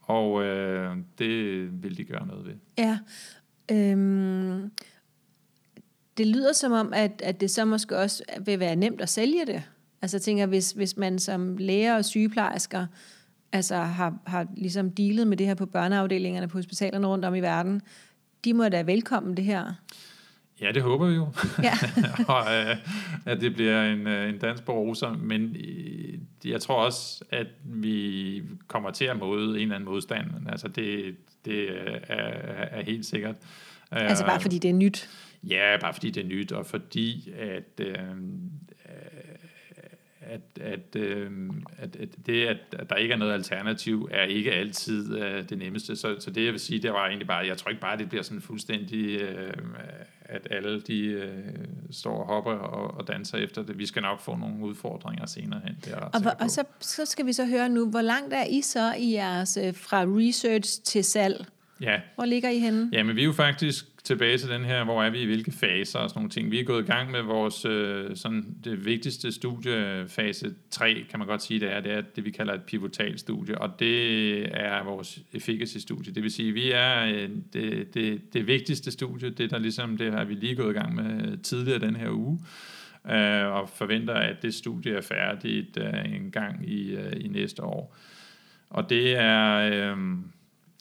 [0.00, 2.54] og øh, det ville de gøre noget ved.
[2.78, 2.98] Ja.
[3.72, 4.70] Øhm,
[6.16, 9.46] det lyder som om, at, at det så måske også vil være nemt at sælge
[9.46, 9.62] det.
[10.02, 12.86] Altså jeg tænker, hvis, hvis man som læger og sygeplejersker
[13.52, 17.40] altså har, har ligesom dealet med det her på børneafdelingerne på hospitalerne rundt om i
[17.40, 17.82] verden,
[18.44, 19.72] de må da velkommen det her.
[20.60, 21.28] Ja, det håber vi jo.
[21.62, 21.72] Ja.
[22.34, 22.76] og øh,
[23.26, 25.12] at det bliver en, øh, en dans på roser.
[25.12, 30.26] Men øh, jeg tror også, at vi kommer til at møde en eller anden modstand.
[30.48, 31.70] Altså det, det
[32.08, 33.36] er, er helt sikkert.
[33.90, 35.08] Altså bare Øh, fordi det er nyt.
[35.42, 37.96] Ja, bare fordi det er nyt, og fordi at, øh,
[40.28, 41.30] at, at, øh,
[41.78, 45.58] at, at det, at, at der ikke er noget alternativ, er ikke altid øh, det
[45.58, 45.96] nemmeste.
[45.96, 48.08] Så, så det, jeg vil sige, det var egentlig bare, jeg tror ikke bare, det
[48.08, 49.52] bliver sådan fuldstændig, øh,
[50.20, 51.44] at alle de øh,
[51.90, 53.78] står og hopper og, og danser efter det.
[53.78, 55.76] Vi skal nok få nogle udfordringer senere hen.
[55.84, 58.34] Det er ret Og, hvor, og så, så skal vi så høre nu, hvor langt
[58.34, 61.46] er I så i jeres øh, fra research til salg?
[61.80, 62.90] Ja, Hvor ligger I henne?
[62.92, 65.52] Ja, men vi er jo faktisk tilbage til den her, hvor er vi i hvilke
[65.52, 66.50] faser og sådan nogle ting.
[66.50, 71.18] Vi er gået i gang med vores, øh, sådan det vigtigste studie, fase 3, kan
[71.18, 74.40] man godt sige, det er, det er det, vi kalder et pivotal studie, og det
[74.60, 76.14] er vores efficacy-studie.
[76.14, 80.12] Det vil sige, vi er øh, det, det, det vigtigste studie, det der ligesom, det
[80.12, 82.40] har vi lige gået i gang med tidligere den her uge,
[83.10, 87.62] øh, og forventer, at det studie er færdigt øh, en gang i, øh, i næste
[87.62, 87.96] år.
[88.70, 89.56] Og det er...
[89.56, 89.98] Øh,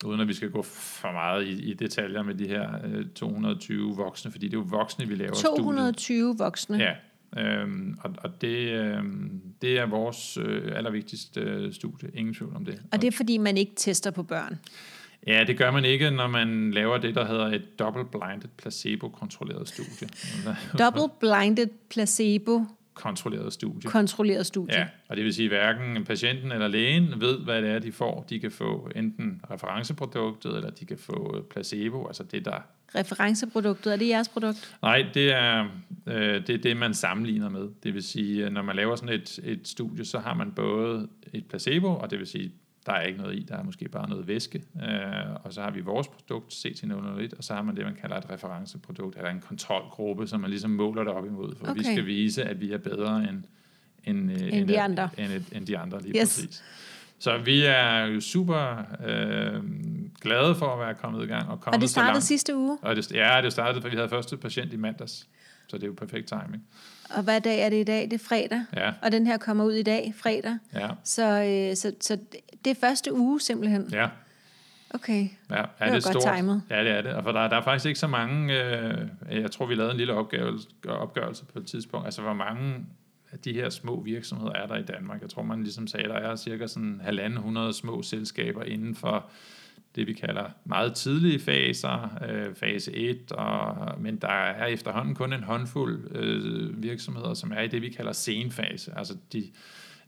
[0.06, 3.96] uden at vi skal gå for meget i, i detaljer med de her øh, 220
[3.96, 5.58] voksne, fordi det er jo voksne, vi laver studiet.
[5.58, 6.78] 220 voksne.
[6.78, 6.94] Ja,
[7.42, 12.66] øhm, og, og det, øhm, det er vores øh, allervigtigste øh, studie, ingen tvivl om
[12.66, 12.82] det.
[12.92, 14.60] Og det er fordi, man ikke tester på børn.
[15.28, 20.10] Ja, det gør man ikke, når man laver det, der hedder et double-blinded placebo-kontrolleret studie.
[20.80, 22.66] Double-blinded placebo
[22.98, 23.90] Kontrolleret studie.
[23.90, 24.80] kontrolleret studie.
[24.80, 27.92] Ja, og det vil sige, at hverken patienten eller lægen ved, hvad det er, de
[27.92, 28.26] får.
[28.30, 32.62] De kan få enten referenceproduktet, eller de kan få placebo, altså det, der
[32.96, 34.78] Referenceproduktet, er det jeres produkt?
[34.82, 35.68] Nej, det er,
[36.08, 37.70] øh, det er det, man sammenligner med.
[37.84, 41.08] Det vil sige, at når man laver sådan et, et studie, så har man både
[41.34, 42.52] et placebo, og det vil sige,
[42.88, 44.64] der er ikke noget i, der er måske bare noget væske.
[44.84, 48.18] Øh, og så har vi vores produkt, CT001, og så har man det, man kalder
[48.18, 51.80] et referenceprodukt, eller en kontrolgruppe, som man ligesom måler det op imod, for okay.
[51.80, 53.44] vi skal vise, at vi er bedre end,
[54.04, 55.10] end, øh, end, de andre.
[55.18, 56.22] End, end, end de andre, lige Yes.
[56.22, 56.64] præcis.
[57.20, 59.64] Så vi er jo super øh,
[60.22, 61.50] glade for at være kommet i gang.
[61.50, 62.24] Og, kommet Og det så startede langt.
[62.24, 62.78] sidste uge.
[62.82, 65.28] Og det, ja, det startede, for vi havde første patient i mandags.
[65.68, 66.64] Så det er jo perfekt timing.
[67.10, 68.04] Og hvad dag er det i dag?
[68.04, 68.62] Det er fredag.
[68.76, 70.58] Ja, Og den her kommer ud i dag, fredag.
[70.74, 72.18] ja, Så, øh, så, så
[72.66, 73.90] det er første uge simpelthen.
[73.92, 74.10] ja.
[74.90, 75.28] Okay.
[75.50, 76.36] Ja, er Det det, godt stort?
[76.38, 76.62] timet.
[76.70, 77.14] Ja, det er det.
[77.14, 79.98] Og for der, der er faktisk ikke så mange, øh, jeg tror, vi lavede en
[79.98, 82.86] lille opgørelse, opgørelse på et tidspunkt, altså hvor mange
[83.32, 85.22] af de her små virksomheder er der i Danmark.
[85.22, 89.26] Jeg tror, man ligesom sagde, der er cirka sådan halvanden hundrede små selskaber inden for
[89.98, 95.34] det, vi kalder meget tidlige faser, øh, fase 1, og, men der er efterhånden kun
[95.34, 99.52] en håndfuld øh, virksomheder, som er i det, vi kalder senfase, altså de,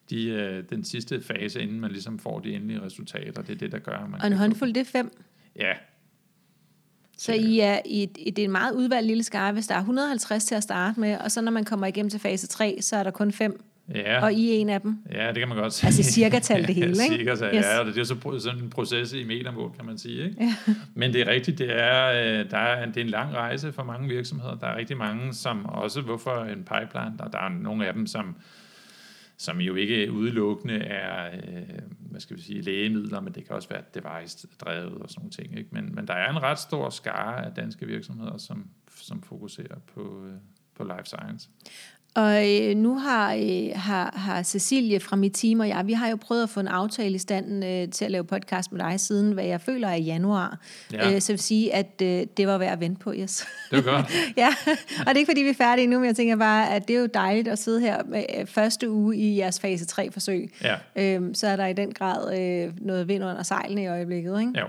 [0.10, 3.42] de, øh, den sidste fase, inden man ligesom får de endelige resultater.
[3.42, 5.12] Det er det, der gør, man Og en kan få- håndfuld, det er fem.
[5.56, 5.74] Ja,
[7.18, 9.76] Så I er i et, i- det er en meget udvalgt lille skare, hvis der
[9.76, 12.78] er 150 til at starte med, og så når man kommer igennem til fase 3,
[12.82, 13.64] så er der kun fem,
[13.96, 14.24] ja.
[14.24, 14.98] og I er en af dem.
[15.12, 15.88] Ja, det kan man godt sige.
[15.88, 17.16] Altså cirka-tal det hele, ikke?
[17.16, 17.66] Cirka tal, Yes.
[17.66, 20.26] ja, og det er så sådan en proces i metermål, kan man sige.
[20.26, 20.36] Ikke?
[20.44, 20.74] Ja.
[20.94, 23.84] Men det er rigtigt, det er, øh, der er, det er en lang rejse for
[23.84, 24.56] mange virksomheder.
[24.56, 28.08] Der er rigtig mange, som også, hvorfor en pipeline, der, der er nogle af dem,
[28.08, 28.36] som,
[29.38, 33.70] som jo ikke udelukkende er, øh, hvad skal vi sige, lægemidler, men det kan også
[33.70, 35.58] være device-drevet og sådan nogle ting.
[35.58, 35.70] Ikke?
[35.72, 40.24] Men, men der er en ret stor skare af danske virksomheder, som, som fokuserer på,
[40.28, 40.34] øh,
[40.76, 41.50] på life science.
[42.20, 46.10] Og øh, nu har, øh, har, har Cecilie fra mit team og jeg, vi har
[46.10, 49.00] jo prøvet at få en aftale i standen øh, til at lave podcast med dig
[49.00, 50.58] siden, hvad jeg føler er i januar.
[50.94, 50.98] Ja.
[50.98, 53.48] Øh, så jeg vil sige, at øh, det var værd at vente på, yes.
[53.72, 54.14] Det var godt.
[54.38, 54.48] ja,
[55.00, 56.96] og det er ikke fordi, vi er færdige nu, men jeg tænker bare, at det
[56.96, 60.52] er jo dejligt at sidde her med øh, første uge i jeres fase 3-forsøg.
[60.64, 60.76] Ja.
[60.96, 64.60] Øhm, så er der i den grad øh, noget vind under sejlene i øjeblikket, ikke?
[64.60, 64.66] Jo.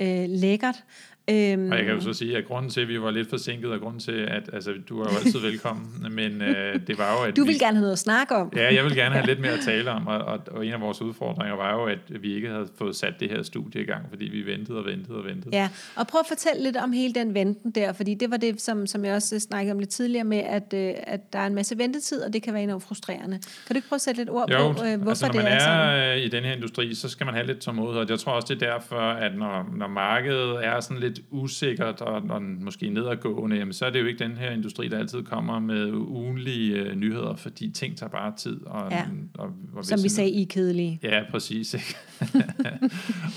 [0.00, 0.84] Øh, lækkert.
[1.30, 3.70] Øhm, Og jeg kan jo så sige, at grunden til, at vi var lidt forsinket,
[3.70, 5.86] og grunden til, at altså, du er jo altid velkommen,
[6.18, 8.52] men øh, det var jo, at du vi, vil gerne have noget at snakke om.
[8.56, 10.80] Ja, jeg vil gerne have lidt mere at tale om, og, og, og en af
[10.80, 14.06] vores udfordringer var jo, at vi ikke havde fået sat det her studie i gang,
[14.10, 15.56] fordi vi ventede og ventede og ventede.
[15.56, 18.60] Ja, og prøv at fortælle lidt om hele den venten der, fordi det var det,
[18.60, 21.54] som, som jeg også snakkede om lidt tidligere med, at, øh, at der er en
[21.54, 23.38] masse ventetid, og det kan være enormt frustrerende.
[23.38, 25.46] Kan du ikke prøve at sætte lidt ord Jo, på, øh, hvorfor altså det er,
[25.46, 26.18] er, sådan?
[26.18, 28.54] øh, i den her industri, så skal man have lidt tålmodighed, og jeg tror også,
[28.54, 33.56] det er derfor, at når, når markedet er sådan lidt usikkert og, og måske nedadgående,
[33.56, 36.96] jamen, så er det jo ikke den her industri, der altid kommer med ugenlige øh,
[36.96, 38.60] nyheder, fordi ting tager bare tid.
[38.66, 39.04] Og, Ja.
[39.38, 41.00] og, og Som vi sagde, I er kedelige.
[41.02, 41.74] Ja, præcis.
[41.74, 41.94] Ikke?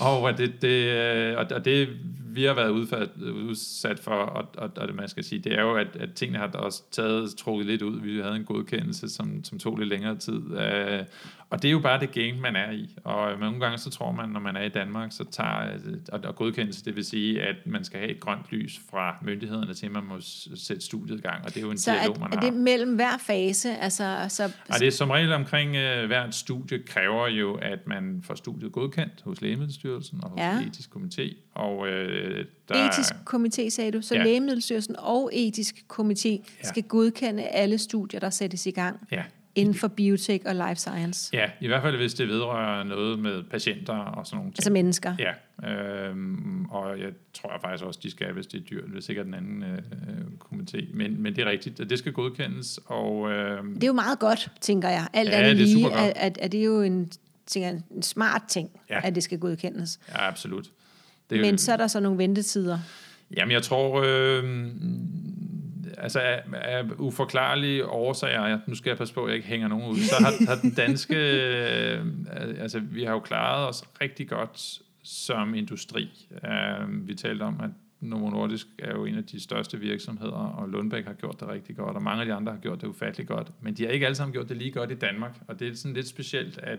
[0.00, 1.88] og det, det, øh, og, og det
[2.38, 3.08] vi har været udfat,
[3.48, 6.38] udsat for, og, og, og det man skal sige, det er jo, at, at tingene
[6.38, 8.00] har også taget, trukket lidt ud.
[8.00, 10.58] Vi havde en godkendelse, som, som tog lidt længere tid.
[10.58, 11.04] Øh,
[11.50, 12.96] og det er jo bare det game, man er i.
[13.04, 15.78] Og nogle gange så tror man, når man er i Danmark, så tager,
[16.12, 19.74] og, og godkendelse, det vil sige, at man skal have et grønt lys fra myndighederne
[19.74, 20.14] til, at man må
[20.54, 21.44] sætte studiet i gang.
[21.44, 22.50] Og det er jo en Så dialog, er, man er har.
[22.50, 23.76] det mellem hver fase?
[23.76, 28.22] Altså, så, Og det er som regel omkring øh, hvert studie kræver jo, at man
[28.24, 30.60] får studiet godkendt hos Lægemiddelstyrelsen og hos ja.
[30.60, 31.36] etisk komité.
[31.58, 34.22] Og øh, der etisk komité, sagde du, så ja.
[34.24, 36.38] Lægemiddelstyrelsen og etisk komité ja.
[36.62, 39.22] Skal godkende alle studier, der sættes i gang Ja,
[39.54, 41.30] inden for biotech og life science.
[41.36, 44.58] ja, i hvert fald hvis det vedrører noget med patienter og sådan nogle ting.
[44.58, 45.14] Altså mennesker.
[45.18, 45.32] Ja,
[45.68, 49.24] øhm, og jeg tror faktisk også, de skal, hvis det er dyrt, hvis ikke er
[49.24, 49.78] den anden øh,
[50.44, 50.96] komité.
[50.96, 54.18] Men, men det er rigtigt, at det skal godkendes, og øh, Det er jo meget
[54.18, 55.08] godt, tænker jeg.
[55.12, 56.02] Alt Ja, andet det er lige, supergodt.
[56.04, 57.10] at, at, at det er jo en,
[57.46, 58.70] tænker, en smart ting.
[58.90, 59.00] Ja.
[59.04, 60.00] at det skal godkendes.
[60.08, 60.70] ja, absolut.
[61.30, 62.78] Det, Men så er der så nogle ventetider.
[63.36, 64.66] Jamen, jeg tror, øh,
[65.98, 69.90] altså af, af uforklarlige årsager, nu skal jeg passe på, at jeg ikke hænger nogen
[69.90, 72.04] ud, så har, har den danske, øh,
[72.58, 76.28] altså vi har jo klaret os rigtig godt som industri.
[76.44, 77.70] Øh, vi talte om, at
[78.00, 81.76] Novo Nordisk er jo en af de største virksomheder, og Lundbæk har gjort det rigtig
[81.76, 83.50] godt, og mange af de andre har gjort det ufatteligt godt.
[83.60, 85.74] Men de har ikke alle sammen gjort det lige godt i Danmark, og det er
[85.74, 86.78] sådan lidt specielt, at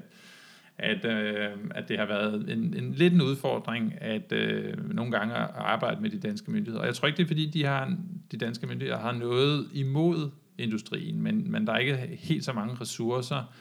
[0.79, 5.35] at, øh, at det har været en, en lidt en udfordring at øh, nogle gange
[5.35, 6.79] at arbejde med de danske myndigheder.
[6.79, 7.95] Og jeg tror ikke, det er fordi, de, har,
[8.31, 12.75] de danske myndigheder har noget imod industrien, men, men der er ikke helt så mange
[12.81, 13.53] ressourcer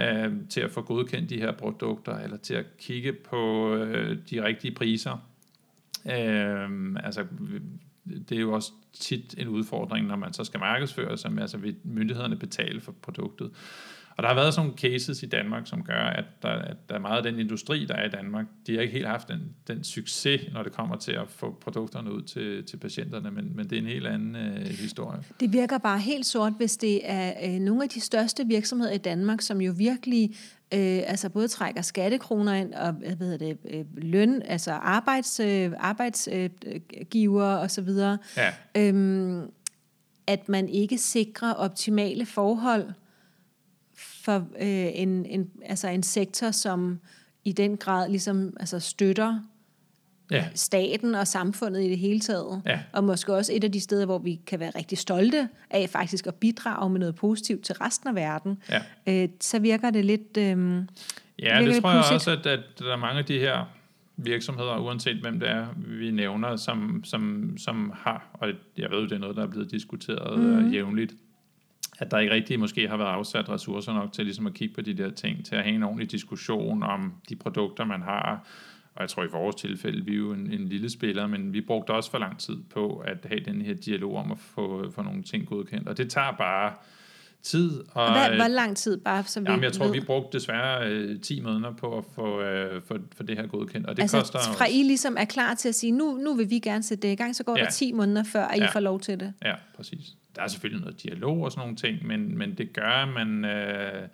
[0.00, 4.44] øh, til at få godkendt de her produkter, eller til at kigge på øh, de
[4.44, 5.28] rigtige priser.
[6.06, 7.26] Øh, altså,
[8.28, 11.76] det er jo også tit en udfordring, når man så skal markedsføre sig, altså vil
[11.84, 13.50] myndighederne betale for produktet.
[14.22, 16.94] Og der har været sådan nogle cases i Danmark, som gør, at der, at der
[16.94, 19.40] er meget af den industri, der er i Danmark, de har ikke helt haft den,
[19.68, 23.70] den succes, når det kommer til at få produkterne ud til, til patienterne, men, men
[23.70, 25.20] det er en helt anden øh, historie.
[25.40, 28.98] Det virker bare helt sort, hvis det er øh, nogle af de største virksomheder i
[28.98, 30.30] Danmark, som jo virkelig
[30.74, 35.72] øh, altså både trækker skattekroner ind og hvad hedder det, øh, løn, altså arbejds, øh,
[35.78, 39.50] arbejdsgiver og så videre, Ja, øhm,
[40.26, 42.84] at man ikke sikrer optimale forhold
[44.24, 47.00] for øh, en, en, altså en sektor, som
[47.44, 49.40] i den grad ligesom altså støtter
[50.30, 52.62] ja, staten og samfundet i det hele taget.
[52.66, 52.80] Ja.
[52.92, 56.26] Og måske også et af de steder, hvor vi kan være rigtig stolte af faktisk
[56.26, 58.58] at bidrage med noget positivt til resten af verden.
[59.06, 59.22] ja.
[59.22, 60.36] Øh, så virker det lidt...
[60.38, 60.82] Øh,
[61.38, 63.64] Ja, det tror jeg også, at, at der er mange af de her
[64.16, 68.48] virksomheder, uanset hvem det er, vi nævner, som, som, som har, og
[68.78, 70.70] jeg ved, det er noget, der er blevet diskuteret mm.
[70.70, 71.14] jævnligt,
[71.98, 74.80] at der ikke rigtig måske har været afsat ressourcer nok til ligesom at kigge på
[74.80, 78.46] de der ting, til at have en ordentlig diskussion om de produkter, man har.
[78.94, 81.60] Og jeg tror i vores tilfælde, vi er jo en, en lille spiller, men vi
[81.60, 85.02] brugte også for lang tid på at have den her dialog om at få, få
[85.02, 85.88] nogle ting godkendt.
[85.88, 86.72] Og det tager bare
[87.42, 87.82] tid.
[87.92, 89.92] Og, Hvad, hvor lang tid bare, så vi jamen, jeg tror, ved.
[89.92, 93.86] vi brugte desværre øh, 10 måneder på at få, øh, for, for det her godkendt.
[93.86, 96.34] Og det altså, koster fra også, I ligesom er klar til at sige, nu, nu
[96.34, 97.64] vil vi gerne sætte det i gang, så går ja.
[97.64, 98.70] der 10 måneder før, at I ja.
[98.70, 99.32] får lov til det.
[99.44, 100.16] Ja, præcis.
[100.36, 103.44] Der er selvfølgelig noget dialog og sådan nogle ting, men, men det gør, at man...
[103.44, 104.08] Øh,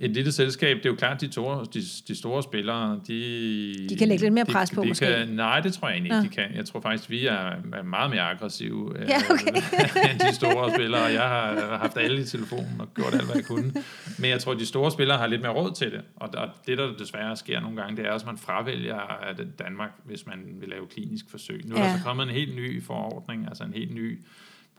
[0.00, 3.86] et lille selskab, det er jo klart, de, to, de, de store spillere, de...
[3.88, 5.06] De kan lægge lidt mere pres de, på, de måske?
[5.06, 6.44] Kan, nej, det tror jeg egentlig ikke, ja.
[6.44, 6.56] de kan.
[6.56, 9.56] Jeg tror faktisk, vi er, er meget mere aggressive ja, okay.
[9.56, 11.02] øh, end de store spillere.
[11.02, 13.72] Jeg har haft alle i telefonen og gjort alt, hvad jeg kunne.
[14.18, 16.00] Men jeg tror, de store spillere har lidt mere råd til det.
[16.16, 19.40] Og der, det, der desværre sker nogle gange, det er også, at man fravælger at
[19.58, 21.62] Danmark, hvis man vil lave klinisk forsøg.
[21.64, 21.86] Nu er ja.
[21.86, 24.18] der så kommet en helt ny forordning, altså en helt ny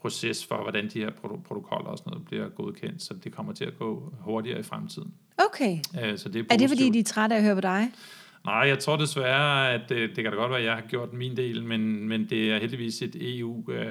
[0.01, 1.09] proces for, hvordan de her
[1.47, 5.13] protokoller og sådan noget bliver godkendt, så det kommer til at gå hurtigere i fremtiden.
[5.37, 5.79] Okay.
[6.01, 7.91] Øh, så det er, er det fordi, de er trætte af at høre på dig?
[8.45, 11.13] Nej, jeg tror desværre, at det, det kan da godt være, at jeg har gjort
[11.13, 13.85] min del, men, men det er heldigvis et EU, øh,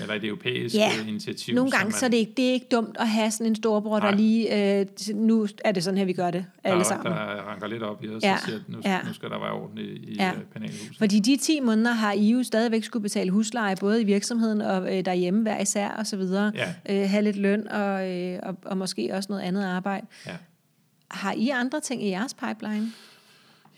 [0.00, 0.90] eller et europæisk ja.
[1.00, 1.54] Øh, initiativ.
[1.54, 3.56] nogle gange man, så er det, ikke, det er ikke dumt at have sådan en
[3.56, 7.12] storbror, der lige, øh, nu er det sådan her, vi gør det alle der, sammen.
[7.12, 8.32] Der ranker lidt op i os ja.
[8.32, 9.00] og siger, at nu, ja.
[9.06, 10.30] nu skal der være orden i, i ja.
[10.30, 10.96] Øh, penalhuset.
[10.98, 14.96] Fordi de 10 måneder har I jo stadigvæk skulle betale husleje, både i virksomheden og
[14.96, 16.52] øh, derhjemme hver især og så videre.
[16.54, 17.02] Ja.
[17.02, 20.06] Øh, have lidt løn og, øh, og, og måske også noget andet arbejde.
[20.26, 20.36] Ja.
[21.10, 22.92] Har I andre ting i jeres pipeline?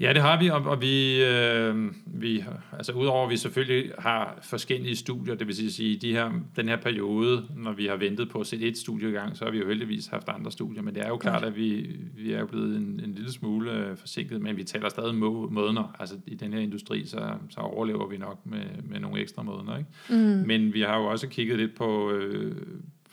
[0.00, 4.38] Ja, det har vi, og, og vi, øh, vi, altså udover at vi selvfølgelig har
[4.42, 8.40] forskellige studier, det vil sige, de her, den her periode, når vi har ventet på
[8.40, 10.94] at sætte et studie i gang, så har vi jo heldigvis haft andre studier, men
[10.94, 13.96] det er jo klart, at vi, vi er jo blevet en, en lille smule øh,
[13.96, 18.06] forsinket, men vi taler stadig må, måneder, altså i den her industri, så, så overlever
[18.06, 19.90] vi nok med, med nogle ekstra måneder, ikke?
[20.08, 20.46] Mm.
[20.46, 22.56] Men vi har jo også kigget lidt på, øh,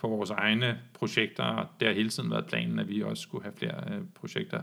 [0.02, 3.54] på vores egne projekter, det har hele tiden været planen, at vi også skulle have
[3.58, 4.62] flere øh, projekter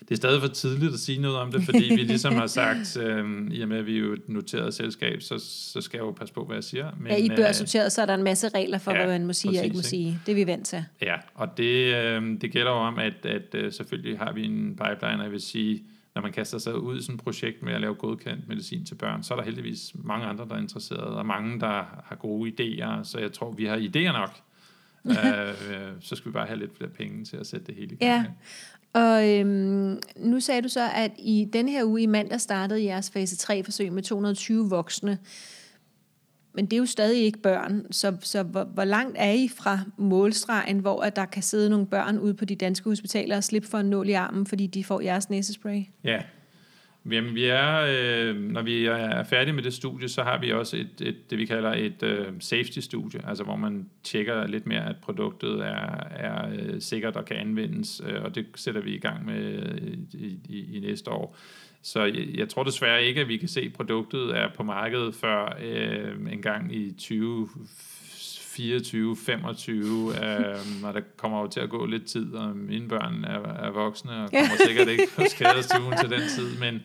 [0.00, 2.96] det er stadig for tidligt at sige noget om det, fordi vi ligesom har sagt,
[3.02, 6.04] øh, i og med at vi er jo et noteret selskab, så, så skal jeg
[6.04, 6.90] jo passe på, hvad jeg siger.
[7.00, 9.26] Men, ja, I børsnoteret, øh, så er der en masse regler for, ja, hvad man
[9.26, 10.20] må sige præcis, og ikke må sige.
[10.26, 10.84] Det er vi vant til.
[11.02, 14.76] Ja, og det, øh, det gælder jo om, at, at øh, selvfølgelig har vi en
[14.76, 15.82] pipeline, og jeg vil sige,
[16.14, 18.94] når man kaster sig ud i sådan et projekt med at lave godkendt medicin til
[18.94, 22.50] børn, så er der heldigvis mange andre, der er interesserede, og mange, der har gode
[22.50, 24.30] idéer, så jeg tror, vi har idéer nok.
[25.08, 27.96] øh, så skal vi bare have lidt flere penge til at sætte det hele i
[27.96, 28.10] gang.
[28.10, 28.24] Ja,
[28.98, 33.10] og øhm, nu sagde du så, at i den her uge i mandag startede jeres
[33.10, 35.18] fase 3-forsøg med 220 voksne.
[36.54, 39.80] Men det er jo stadig ikke børn, så, så hvor, hvor langt er I fra
[39.96, 43.68] målstregen, hvor at der kan sidde nogle børn ude på de danske hospitaler og slippe
[43.68, 45.82] for en nål i armen, fordi de får jeres næsespray?
[46.04, 46.22] Ja,
[47.10, 50.76] Jamen, vi er, øh, når vi er færdige med det studie, så har vi også
[50.76, 54.96] et, et det, vi kalder et øh, safety-studie, altså hvor man tjekker lidt mere, at
[55.02, 59.26] produktet er, er øh, sikkert og kan anvendes, øh, og det sætter vi i gang
[59.26, 61.36] med øh, i, i, i næste år.
[61.82, 65.14] Så jeg, jeg tror desværre ikke, at vi kan se, at produktet er på markedet
[65.14, 67.48] før øh, en gang i 20
[68.58, 73.24] 24, 25, øh, og der kommer jo til at gå lidt tid, og mine børn
[73.24, 76.82] er, er voksne, og kommer sikkert ikke på skadestuen til den tid, men,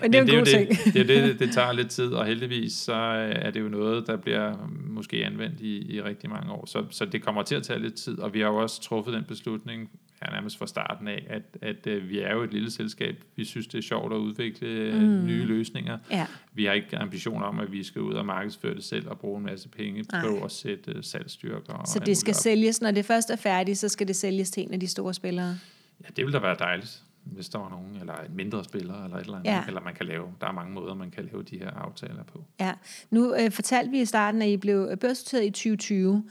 [0.00, 2.12] men det er, men det, er jo det, det, er det, det tager lidt tid,
[2.12, 6.52] og heldigvis så er det jo noget, der bliver måske anvendt i, i rigtig mange
[6.52, 6.66] år.
[6.66, 9.14] Så, så det kommer til at tage lidt tid, og vi har jo også truffet
[9.14, 9.90] den beslutning
[10.26, 13.24] ja, nærmest fra starten af, at, at, at vi er jo et lille selskab.
[13.36, 15.26] Vi synes, det er sjovt at udvikle mm.
[15.26, 15.98] nye løsninger.
[16.10, 16.26] Ja.
[16.52, 19.38] Vi har ikke ambitioner om, at vi skal ud og markedsføre det selv og bruge
[19.38, 20.20] en masse penge Ej.
[20.20, 21.84] på at sætte salgstyrker.
[21.86, 24.72] Så det skal sælges, når det først er færdigt, så skal det sælges til en
[24.72, 25.58] af de store spillere?
[26.04, 29.16] Ja, det vil da være dejligt hvis der var nogen, eller en mindre spiller, eller
[29.16, 29.62] et eller andet, ja.
[29.66, 32.44] eller man kan lave, der er mange måder, man kan lave de her aftaler på.
[32.60, 32.72] Ja,
[33.10, 36.24] nu øh, fortalte vi i starten, at I blev børsnoteret i 2020,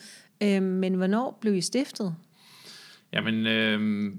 [0.44, 2.16] øh, men hvornår blev I stiftet?
[3.14, 4.12] Jamen, øh,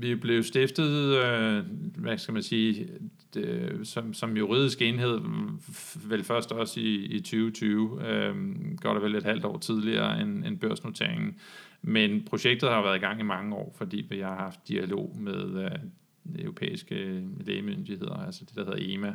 [0.00, 1.64] vi blev stiftet, øh,
[1.96, 2.88] hvad skal man sige,
[3.34, 5.20] det, som, som juridisk enhed,
[6.08, 8.34] vel først også i, i 2020, øh,
[8.76, 11.36] godt og vel et halvt år tidligere end, end børsnoteringen.
[11.82, 15.64] Men projektet har været i gang i mange år, fordi vi har haft dialog med
[15.64, 15.70] øh,
[16.38, 19.14] europæiske lægemyndigheder, altså det, der hedder EMA,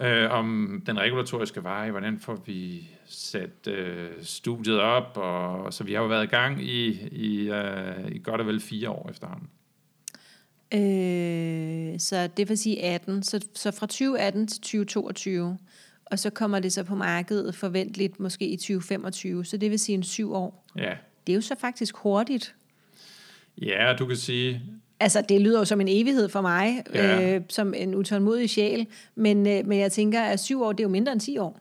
[0.00, 5.92] øh, om den regulatoriske vej, hvordan får vi sat øh, studiet op, og så vi
[5.92, 9.48] har jo været i gang i, i, øh, i godt og vel fire år efterhånden.
[10.74, 15.58] Øh, så det vil sige 18, så, så fra 2018 til 2022,
[16.04, 19.94] og så kommer det så på markedet forventeligt måske i 2025, så det vil sige
[19.94, 20.66] en syv år.
[20.76, 20.94] Ja.
[21.26, 22.54] Det er jo så faktisk hurtigt.
[23.62, 24.62] Ja, du kan sige,
[25.00, 27.34] Altså, det lyder jo som en evighed for mig, ja.
[27.34, 30.84] øh, som en utålmodig sjæl, men, øh, men jeg tænker, at syv år, det er
[30.84, 31.60] jo mindre end 10 år.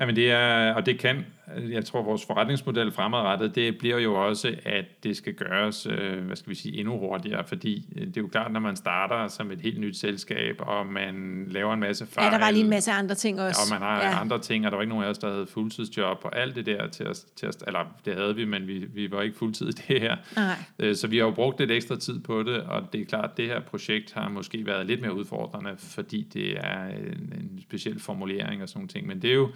[0.00, 1.26] Jamen det er, og det kan,
[1.70, 6.36] jeg tror vores forretningsmodel fremadrettet, det bliver jo også, at det skal gøres, øh, hvad
[6.36, 9.60] skal vi sige, endnu hurtigere, fordi det er jo klart, når man starter som et
[9.60, 12.24] helt nyt selskab, og man laver en masse fejl.
[12.24, 13.60] Ja, der var lige en masse andre ting også.
[13.64, 14.20] Og man har ja.
[14.20, 16.66] andre ting, og der var ikke nogen af os, der havde fuldtidsjob, og alt det
[16.66, 19.68] der til at, til at eller det havde vi, men vi, vi var ikke fuldtid
[19.68, 20.16] i det her.
[20.36, 20.54] Nej.
[20.78, 23.30] Øh, så vi har jo brugt lidt ekstra tid på det, og det er klart,
[23.30, 27.62] at det her projekt har måske været lidt mere udfordrende, fordi det er en, en
[27.62, 29.48] speciel formulering og sådan nogle ting, men det er jo,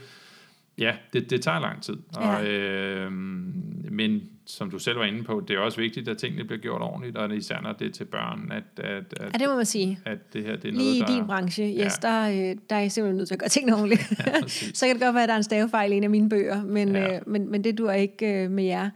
[0.79, 1.97] Ja, det, det tager lang tid.
[2.17, 2.45] Og, ja.
[2.45, 3.13] øh,
[3.91, 6.83] men som du selv var inde på, det er også vigtigt, at tingene bliver gjort
[6.83, 9.67] ordentligt, og især når det er til børn, at, at, at, ja, det må man
[9.67, 9.99] sige.
[10.05, 11.15] at det her det er Lige noget, der...
[11.15, 11.89] i din branche, yes, ja.
[12.09, 14.11] der, øh, der er jeg simpelthen nødt til at gøre tingene ordentligt.
[14.27, 16.29] Ja, så kan det godt være, at der er en stavefejl i en af mine
[16.29, 17.15] bøger, men, ja.
[17.15, 18.91] øh, men, men det duer ikke øh, med jer.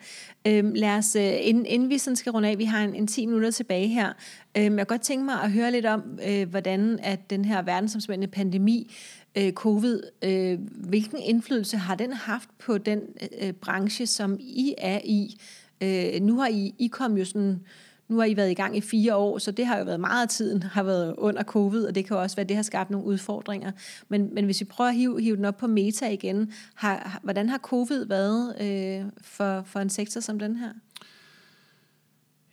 [0.46, 3.06] Øh, lad os, øh, inden, inden vi sådan skal runde af, vi har en, en
[3.06, 4.12] 10 minutter tilbage her,
[4.56, 7.62] øh, jeg kan godt tænke mig at høre lidt om, øh, hvordan at den her
[7.62, 8.94] verdensomspændende pandemi
[9.34, 10.58] øh, covid, øh,
[10.88, 13.00] hvilken indflydelse har den haft på den
[13.40, 15.40] øh, branche, som I er i?
[15.80, 17.60] Øh, nu har I, I kom jo sådan,
[18.08, 20.22] nu har I været i gang i fire år, så det har jo været meget
[20.22, 22.90] af tiden, har været under covid, og det kan også være, at det har skabt
[22.90, 23.72] nogle udfordringer.
[24.08, 27.48] Men, men hvis vi prøver at hive, hive den op på meta igen, har, hvordan
[27.48, 30.70] har covid været øh, for, for en sektor som den her?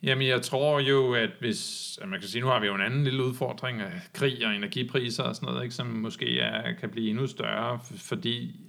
[0.03, 2.81] Jamen, jeg tror jo, at hvis, at man kan sige, nu har vi jo en
[2.81, 6.89] anden lille udfordring af krig og energipriser og sådan noget, ikke, som måske er, kan
[6.89, 8.59] blive endnu større, fordi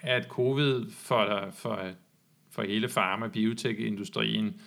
[0.00, 1.80] at covid for, for,
[2.50, 4.60] for hele farma- og biotech-industrien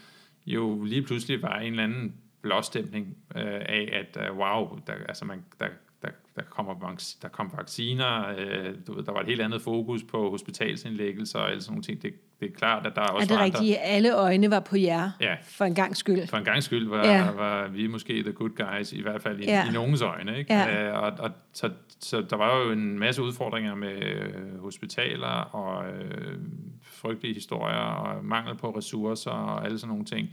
[0.45, 5.25] jo lige pludselig var en eller anden blåstemning øh, af, at øh, wow, der, altså
[5.25, 5.67] man, der,
[6.01, 10.03] der, der, kommer, der kom vacciner, øh, du ved, der var et helt andet fokus
[10.03, 12.01] på hospitalsindlæggelser og alle sådan nogle ting.
[12.01, 13.77] Det, det er klart, at der er også Er det rigtigt?
[13.77, 16.27] Andre, alle øjne var på jer ja, for en gang skyld?
[16.27, 17.31] For en gang skyld var, ja.
[17.31, 19.69] var vi måske the good guys, i hvert fald i, ja.
[19.69, 20.37] i nogens øjne.
[20.37, 20.53] Ikke?
[20.53, 20.87] Ja.
[20.87, 21.69] Øh, og, og, så,
[21.99, 26.37] så der var jo en masse udfordringer med øh, hospitaler og øh,
[26.81, 30.29] frygtelige historier og mangel på ressourcer og alle sådan nogle ting.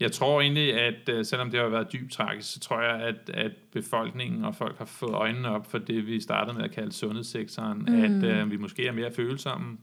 [0.00, 3.30] Jeg tror egentlig, at øh, selvom det har været dybt tragisk, så tror jeg, at,
[3.34, 6.92] at befolkningen og folk har fået øjnene op for det, vi startede med at kalde
[6.92, 8.04] sundhedssektoren, mm.
[8.04, 9.78] at øh, vi måske er mere følsomme,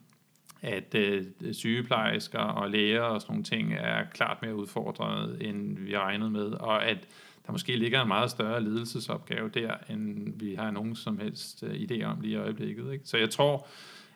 [0.62, 5.98] at øh, sygeplejersker og læger og sådan nogle ting er klart mere udfordret, end vi
[5.98, 6.98] regnede med, og at
[7.46, 11.74] der måske ligger en meget større ledelsesopgave der, end vi har nogen som helst øh,
[11.74, 12.94] idé om lige i øjeblikket.
[12.94, 13.06] Ikke?
[13.08, 13.68] Så jeg tror,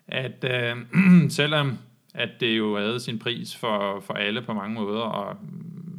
[0.08, 0.76] at øh,
[1.30, 1.78] selvom
[2.18, 5.38] at det jo havde sin pris for, for alle på mange måder, og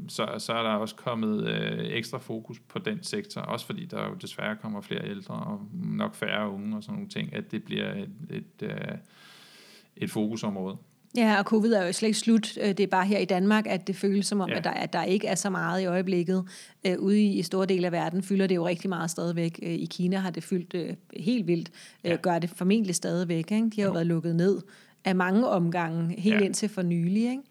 [0.09, 4.09] så, så er der også kommet øh, ekstra fokus på den sektor, også fordi der
[4.09, 7.65] jo desværre kommer flere ældre og nok færre unge og sådan nogle ting, at det
[7.65, 8.99] bliver et, et, øh,
[9.97, 10.77] et fokusområde.
[11.17, 12.59] Ja, og covid er jo slet ikke slut.
[12.61, 14.57] Øh, det er bare her i Danmark, at det føles som om, ja.
[14.57, 16.45] at, der, at der ikke er så meget i øjeblikket.
[16.87, 19.59] Øh, ude i, i store dele af verden fylder det jo rigtig meget stadigvæk.
[19.63, 21.71] Øh, I Kina har det fyldt øh, helt vildt.
[22.05, 22.17] Øh, ja.
[22.17, 23.51] Gør det formentlig stadigvæk.
[23.51, 23.71] Ikke?
[23.71, 24.61] De har jo, jo været lukket ned
[25.05, 26.45] af mange omgange, helt ja.
[26.45, 27.23] indtil for nylig.
[27.31, 27.43] Ikke?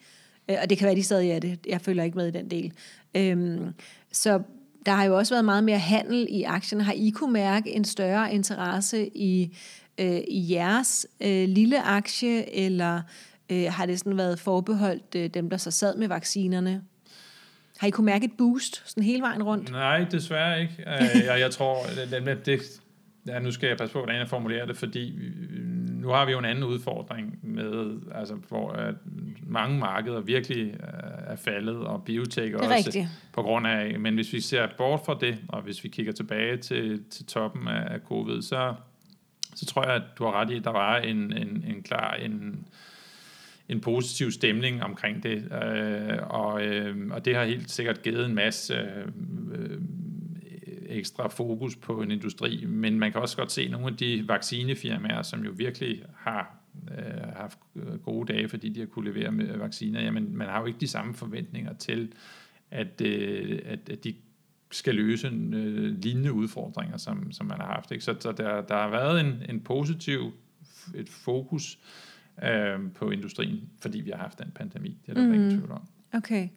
[0.50, 1.60] Øh, og det kan være, de stadig er det.
[1.68, 2.74] Jeg følger ikke med i den del.
[3.16, 3.74] Øhm,
[4.12, 4.41] så
[4.86, 6.84] der har jo også været meget mere handel i aktierne.
[6.84, 9.58] Har I kunne mærke en større interesse i,
[9.98, 13.02] øh, i jeres øh, lille aktie, eller
[13.50, 16.82] øh, har det sådan været forbeholdt øh, dem, der så sad med vaccinerne?
[17.78, 19.72] Har I kunne mærke et boost sådan hele vejen rundt?
[19.72, 20.74] Nej, desværre ikke.
[20.88, 22.62] Øh, jeg, jeg tror, det, det,
[23.28, 25.19] ja, nu skal jeg passe på, hvordan jeg formulerer det, fordi
[26.07, 28.95] nu har vi jo en anden udfordring med, altså, hvor at
[29.47, 33.07] mange markeder virkelig øh, er faldet, og biotech også rigtigt.
[33.34, 36.57] på grund af, men hvis vi ser bort fra det, og hvis vi kigger tilbage
[36.57, 38.73] til, til toppen af covid, så,
[39.55, 42.13] så tror jeg, at du har ret i, at der var en, en, en klar
[42.13, 42.67] en,
[43.69, 48.36] en positiv stemning omkring det, øh, og, øh, og det har helt sikkert givet en
[48.36, 48.73] masse
[49.53, 49.82] øh,
[50.90, 55.22] ekstra fokus på en industri, men man kan også godt se nogle af de vaccinefirmaer,
[55.22, 56.58] som jo virkelig har
[56.98, 57.60] øh, haft
[58.04, 60.88] gode dage, fordi de har kunne levere med vacciner, jamen man har jo ikke de
[60.88, 62.14] samme forventninger til,
[62.72, 64.16] at, øh, at, at de
[64.72, 67.92] skal løse en, øh, lignende udfordringer, som, som man har haft.
[67.92, 68.04] Ikke?
[68.04, 70.34] Så, så der, der har været en, en positiv
[70.96, 71.80] et fokus
[72.44, 74.98] øh, på industrien, fordi vi har haft den pandemi.
[75.06, 75.34] Det er der mm.
[75.34, 75.82] ingen tvivl om.
[76.14, 76.50] Okay.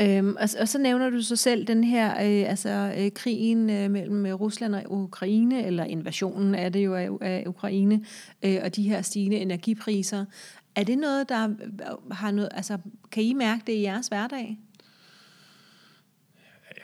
[0.00, 3.90] Øhm, og, og så nævner du så selv den her, øh, altså øh, krigen øh,
[3.90, 8.04] mellem øh, Rusland og Ukraine, eller invasionen er det jo af, af Ukraine,
[8.42, 10.24] øh, og de her stigende energipriser.
[10.74, 12.78] Er det noget, der øh, har noget, altså
[13.10, 14.58] kan I mærke det i jeres hverdag?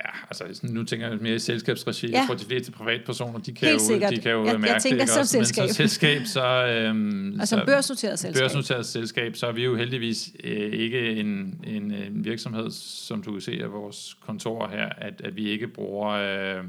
[0.05, 0.11] Ja,
[0.45, 2.07] altså nu tænker jeg mere i selskabsregi.
[2.11, 2.19] Ja.
[2.19, 4.11] Jeg tror, de fleste privatpersoner, de kan Helt jo, sikkert.
[4.11, 5.11] de kan jo Jeg- jeg mærke tænker det.
[5.11, 5.39] ikke også?
[5.39, 5.69] Men selskab.
[5.69, 6.67] som selskab, så...
[6.67, 8.43] Øhm, som så- børsnoteret selskab.
[8.43, 11.27] børsnoteret selskab, så er vi jo heldigvis øh, ikke en,
[11.67, 15.69] en, en virksomhed, som du kan se af vores kontor her, at, at vi ikke
[15.69, 16.11] bruger...
[16.11, 16.65] Øh,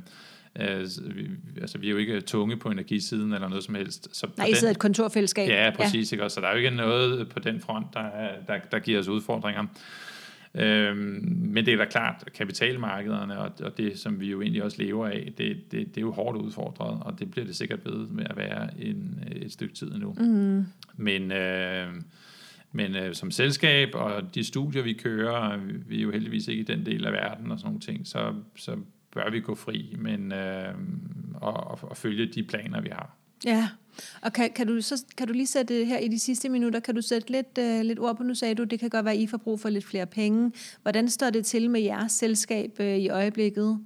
[0.59, 0.79] øh,
[1.15, 1.27] vi,
[1.61, 4.07] altså, vi er jo ikke tunge på energisiden eller noget som helst.
[4.17, 5.49] Så Nej, I sidder et kontorfællesskab.
[5.49, 6.11] Ja, præcis.
[6.11, 6.29] Ikke?
[6.29, 9.07] Så der er jo ikke noget på den front, der, er- der, der giver os
[9.07, 9.63] udfordringer.
[10.57, 14.83] Øhm, men det er da klart, kapitalmarkederne og, og det, som vi jo egentlig også
[14.83, 18.07] lever af, det, det, det er jo hårdt udfordret, og det bliver det sikkert ved
[18.07, 20.13] med at være en, et stykke tid endnu.
[20.13, 20.65] Mm.
[20.97, 21.87] Men, øh,
[22.71, 26.65] men øh, som selskab og de studier, vi kører, vi er jo heldigvis ikke i
[26.65, 28.77] den del af verden og sådan nogle ting, så, så
[29.11, 30.73] bør vi gå fri men, øh,
[31.33, 33.15] og, og, og følge de planer, vi har.
[33.45, 33.69] Ja,
[34.21, 36.95] og kan, kan, du så, kan du lige sætte her i de sidste minutter, kan
[36.95, 39.19] du sætte lidt, uh, lidt ord på, nu sagde du, det kan godt være, at
[39.19, 40.51] I får brug for lidt flere penge.
[40.81, 43.79] Hvordan står det til med jeres selskab uh, i øjeblikket?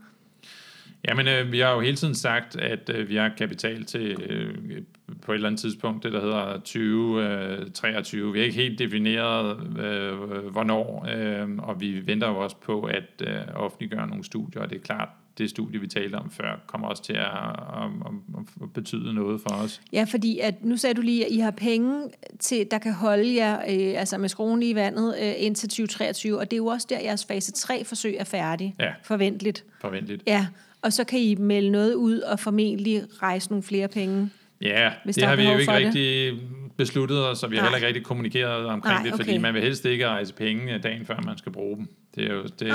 [1.07, 4.81] Jamen, øh, vi har jo hele tiden sagt, at øh, vi har kapital til øh,
[5.21, 8.27] på et eller andet tidspunkt, det der hedder 2023.
[8.27, 10.17] Øh, vi har ikke helt defineret, øh,
[10.51, 14.75] hvornår, øh, og vi venter jo også på at øh, offentliggøre nogle studier, og det
[14.75, 15.09] er klart,
[15.39, 17.89] det studie, vi talte om før, kommer også til at, at,
[18.37, 19.81] at, at betyde noget for os.
[19.93, 22.03] Ja, fordi at, nu sagde du lige, at I har penge,
[22.39, 26.51] til, der kan holde jer øh, altså med skruen i vandet øh, indtil 2023, og
[26.51, 28.89] det er jo også der, jeres fase 3-forsøg er færdig, Ja.
[29.03, 29.63] forventeligt.
[29.81, 30.23] Forventeligt.
[30.27, 30.47] Ja,
[30.81, 34.29] og så kan I melde noget ud og formentlig rejse nogle flere penge.
[34.61, 35.85] Ja, Hvis det har vi jo ikke for det.
[35.85, 36.39] rigtig
[36.77, 37.67] besluttet os, og vi har Nej.
[37.67, 39.39] heller ikke rigtig kommunikeret omkring Nej, det, fordi okay.
[39.39, 41.87] man vil helst ikke rejse penge dagen før man skal bruge dem.
[42.15, 42.51] Det er jo det,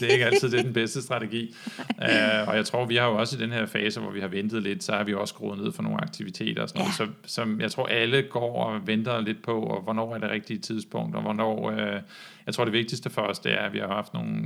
[0.00, 1.54] det er ikke altid det er den bedste strategi.
[1.78, 4.28] Uh, og jeg tror, vi har jo også i den her fase, hvor vi har
[4.28, 6.84] ventet lidt, så har vi også skruet ned for nogle aktiviteter og sådan Ja.
[6.98, 7.14] noget.
[7.26, 10.58] Så, så jeg tror, alle går og venter lidt på, og hvornår er det rigtige
[10.58, 11.70] tidspunkt, og hvornår...
[11.72, 12.00] Uh,
[12.46, 14.36] jeg tror, det vigtigste for os, det er, at vi har haft nogle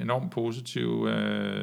[0.00, 1.00] enormt positive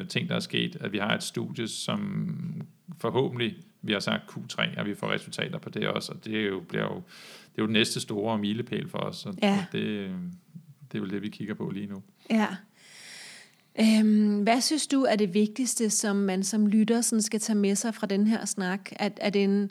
[0.00, 0.76] uh, ting, der er sket.
[0.80, 2.62] At vi har et studie, som
[3.00, 6.46] forhåbentlig, vi har sagt Q3, og vi får resultater på det også, og det er
[6.46, 9.64] jo, bliver jo, det er jo den næste store milepæl for os, og Ja.
[9.72, 10.10] det,
[10.92, 12.02] det er jo det, vi kigger på lige nu.
[12.30, 12.46] Ja.
[13.80, 17.76] Øhm, hvad synes du er det vigtigste, som man som lytter sådan skal tage med
[17.76, 18.90] sig fra den her snak?
[18.98, 19.70] Er det en,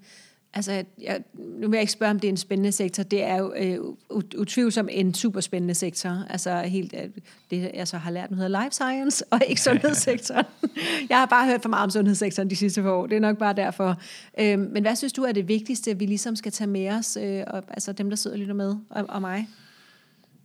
[0.54, 3.04] altså, jeg, nu vil jeg ikke spørge, om det er en spændende sektor.
[3.04, 3.78] Det er jo øh,
[4.10, 6.26] ut- utvivlsomt en super spændende sektor.
[6.30, 7.10] Altså helt, øh,
[7.52, 10.46] det jeg så har lært, nu hedder life science, og ikke sundhedssektoren.
[11.10, 13.08] jeg har bare hørt for meget om sundhedssektoren de sidste par år.
[13.08, 14.02] Det er nok bare derfor.
[14.40, 17.44] Øhm, men hvad synes du er det vigtigste, vi ligesom skal tage med os, øh,
[17.48, 19.48] og, altså dem, der sidder og lytter med, og, og mig?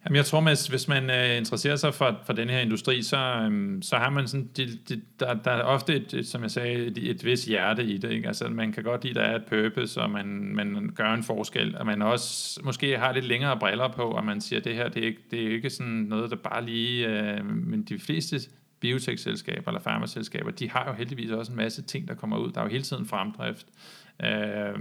[0.05, 3.16] Jamen, jeg tror, hvis, hvis man øh, interesserer sig for, for den her industri, så,
[3.16, 6.50] øhm, så har man sådan, de, de, der, der er ofte, et, et, som jeg
[6.50, 8.11] sagde, et, et vis hjerte i det.
[8.11, 8.28] Ikke?
[8.28, 11.22] Altså, man kan godt lide, at der er et purpose, og man, man gør en
[11.22, 14.74] forskel, og man også måske har lidt længere briller på, og man siger, at det
[14.74, 17.09] her, det er, ikke, det er ikke sådan noget, der bare lige...
[17.09, 18.40] Øh, men de fleste
[18.80, 22.52] biotech-selskaber eller farmaselskaber, de har jo heldigvis også en masse ting, der kommer ud.
[22.52, 23.66] Der er jo hele tiden fremdrift.
[24.24, 24.78] Øh,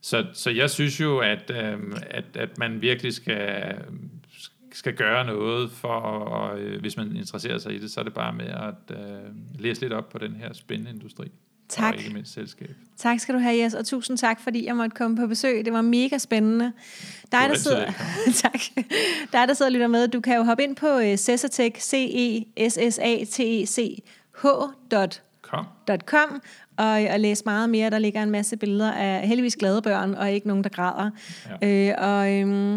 [0.00, 3.74] så, så jeg synes jo, at, øhm, at, at man virkelig skal,
[4.72, 8.14] skal gøre noget for, og, øh, hvis man interesserer sig i det, så er det
[8.14, 11.30] bare med at øh, læse lidt op på den her spændende industri.
[11.68, 11.94] Tak.
[11.94, 12.70] Og ikke mindst selskab.
[12.96, 15.64] Tak skal du have, Jes, og tusind tak, fordi jeg måtte komme på besøg.
[15.64, 16.72] Det var mega spændende.
[17.32, 17.92] Dig, der sidder,
[18.42, 18.60] tak.
[19.32, 21.94] Dig, der sidder og lytter med, du kan jo hoppe ind på uh, Cesatec, c
[21.94, 24.02] e s s a t e c
[24.42, 24.46] h.
[25.86, 26.42] .com
[26.76, 27.90] og, og læse meget mere.
[27.90, 31.10] Der ligger en masse billeder af heldigvis glade børn, og ikke nogen, der græder.
[31.62, 31.90] Ja.
[31.90, 32.76] Øh, og øhm,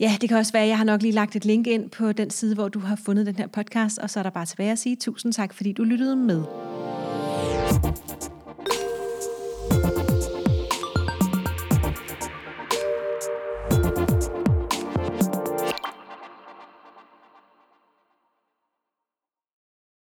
[0.00, 2.12] ja, det kan også være, at jeg har nok lige lagt et link ind på
[2.12, 4.72] den side, hvor du har fundet den her podcast, og så er der bare tilbage
[4.72, 6.44] at sige tusind tak, fordi du lyttede med.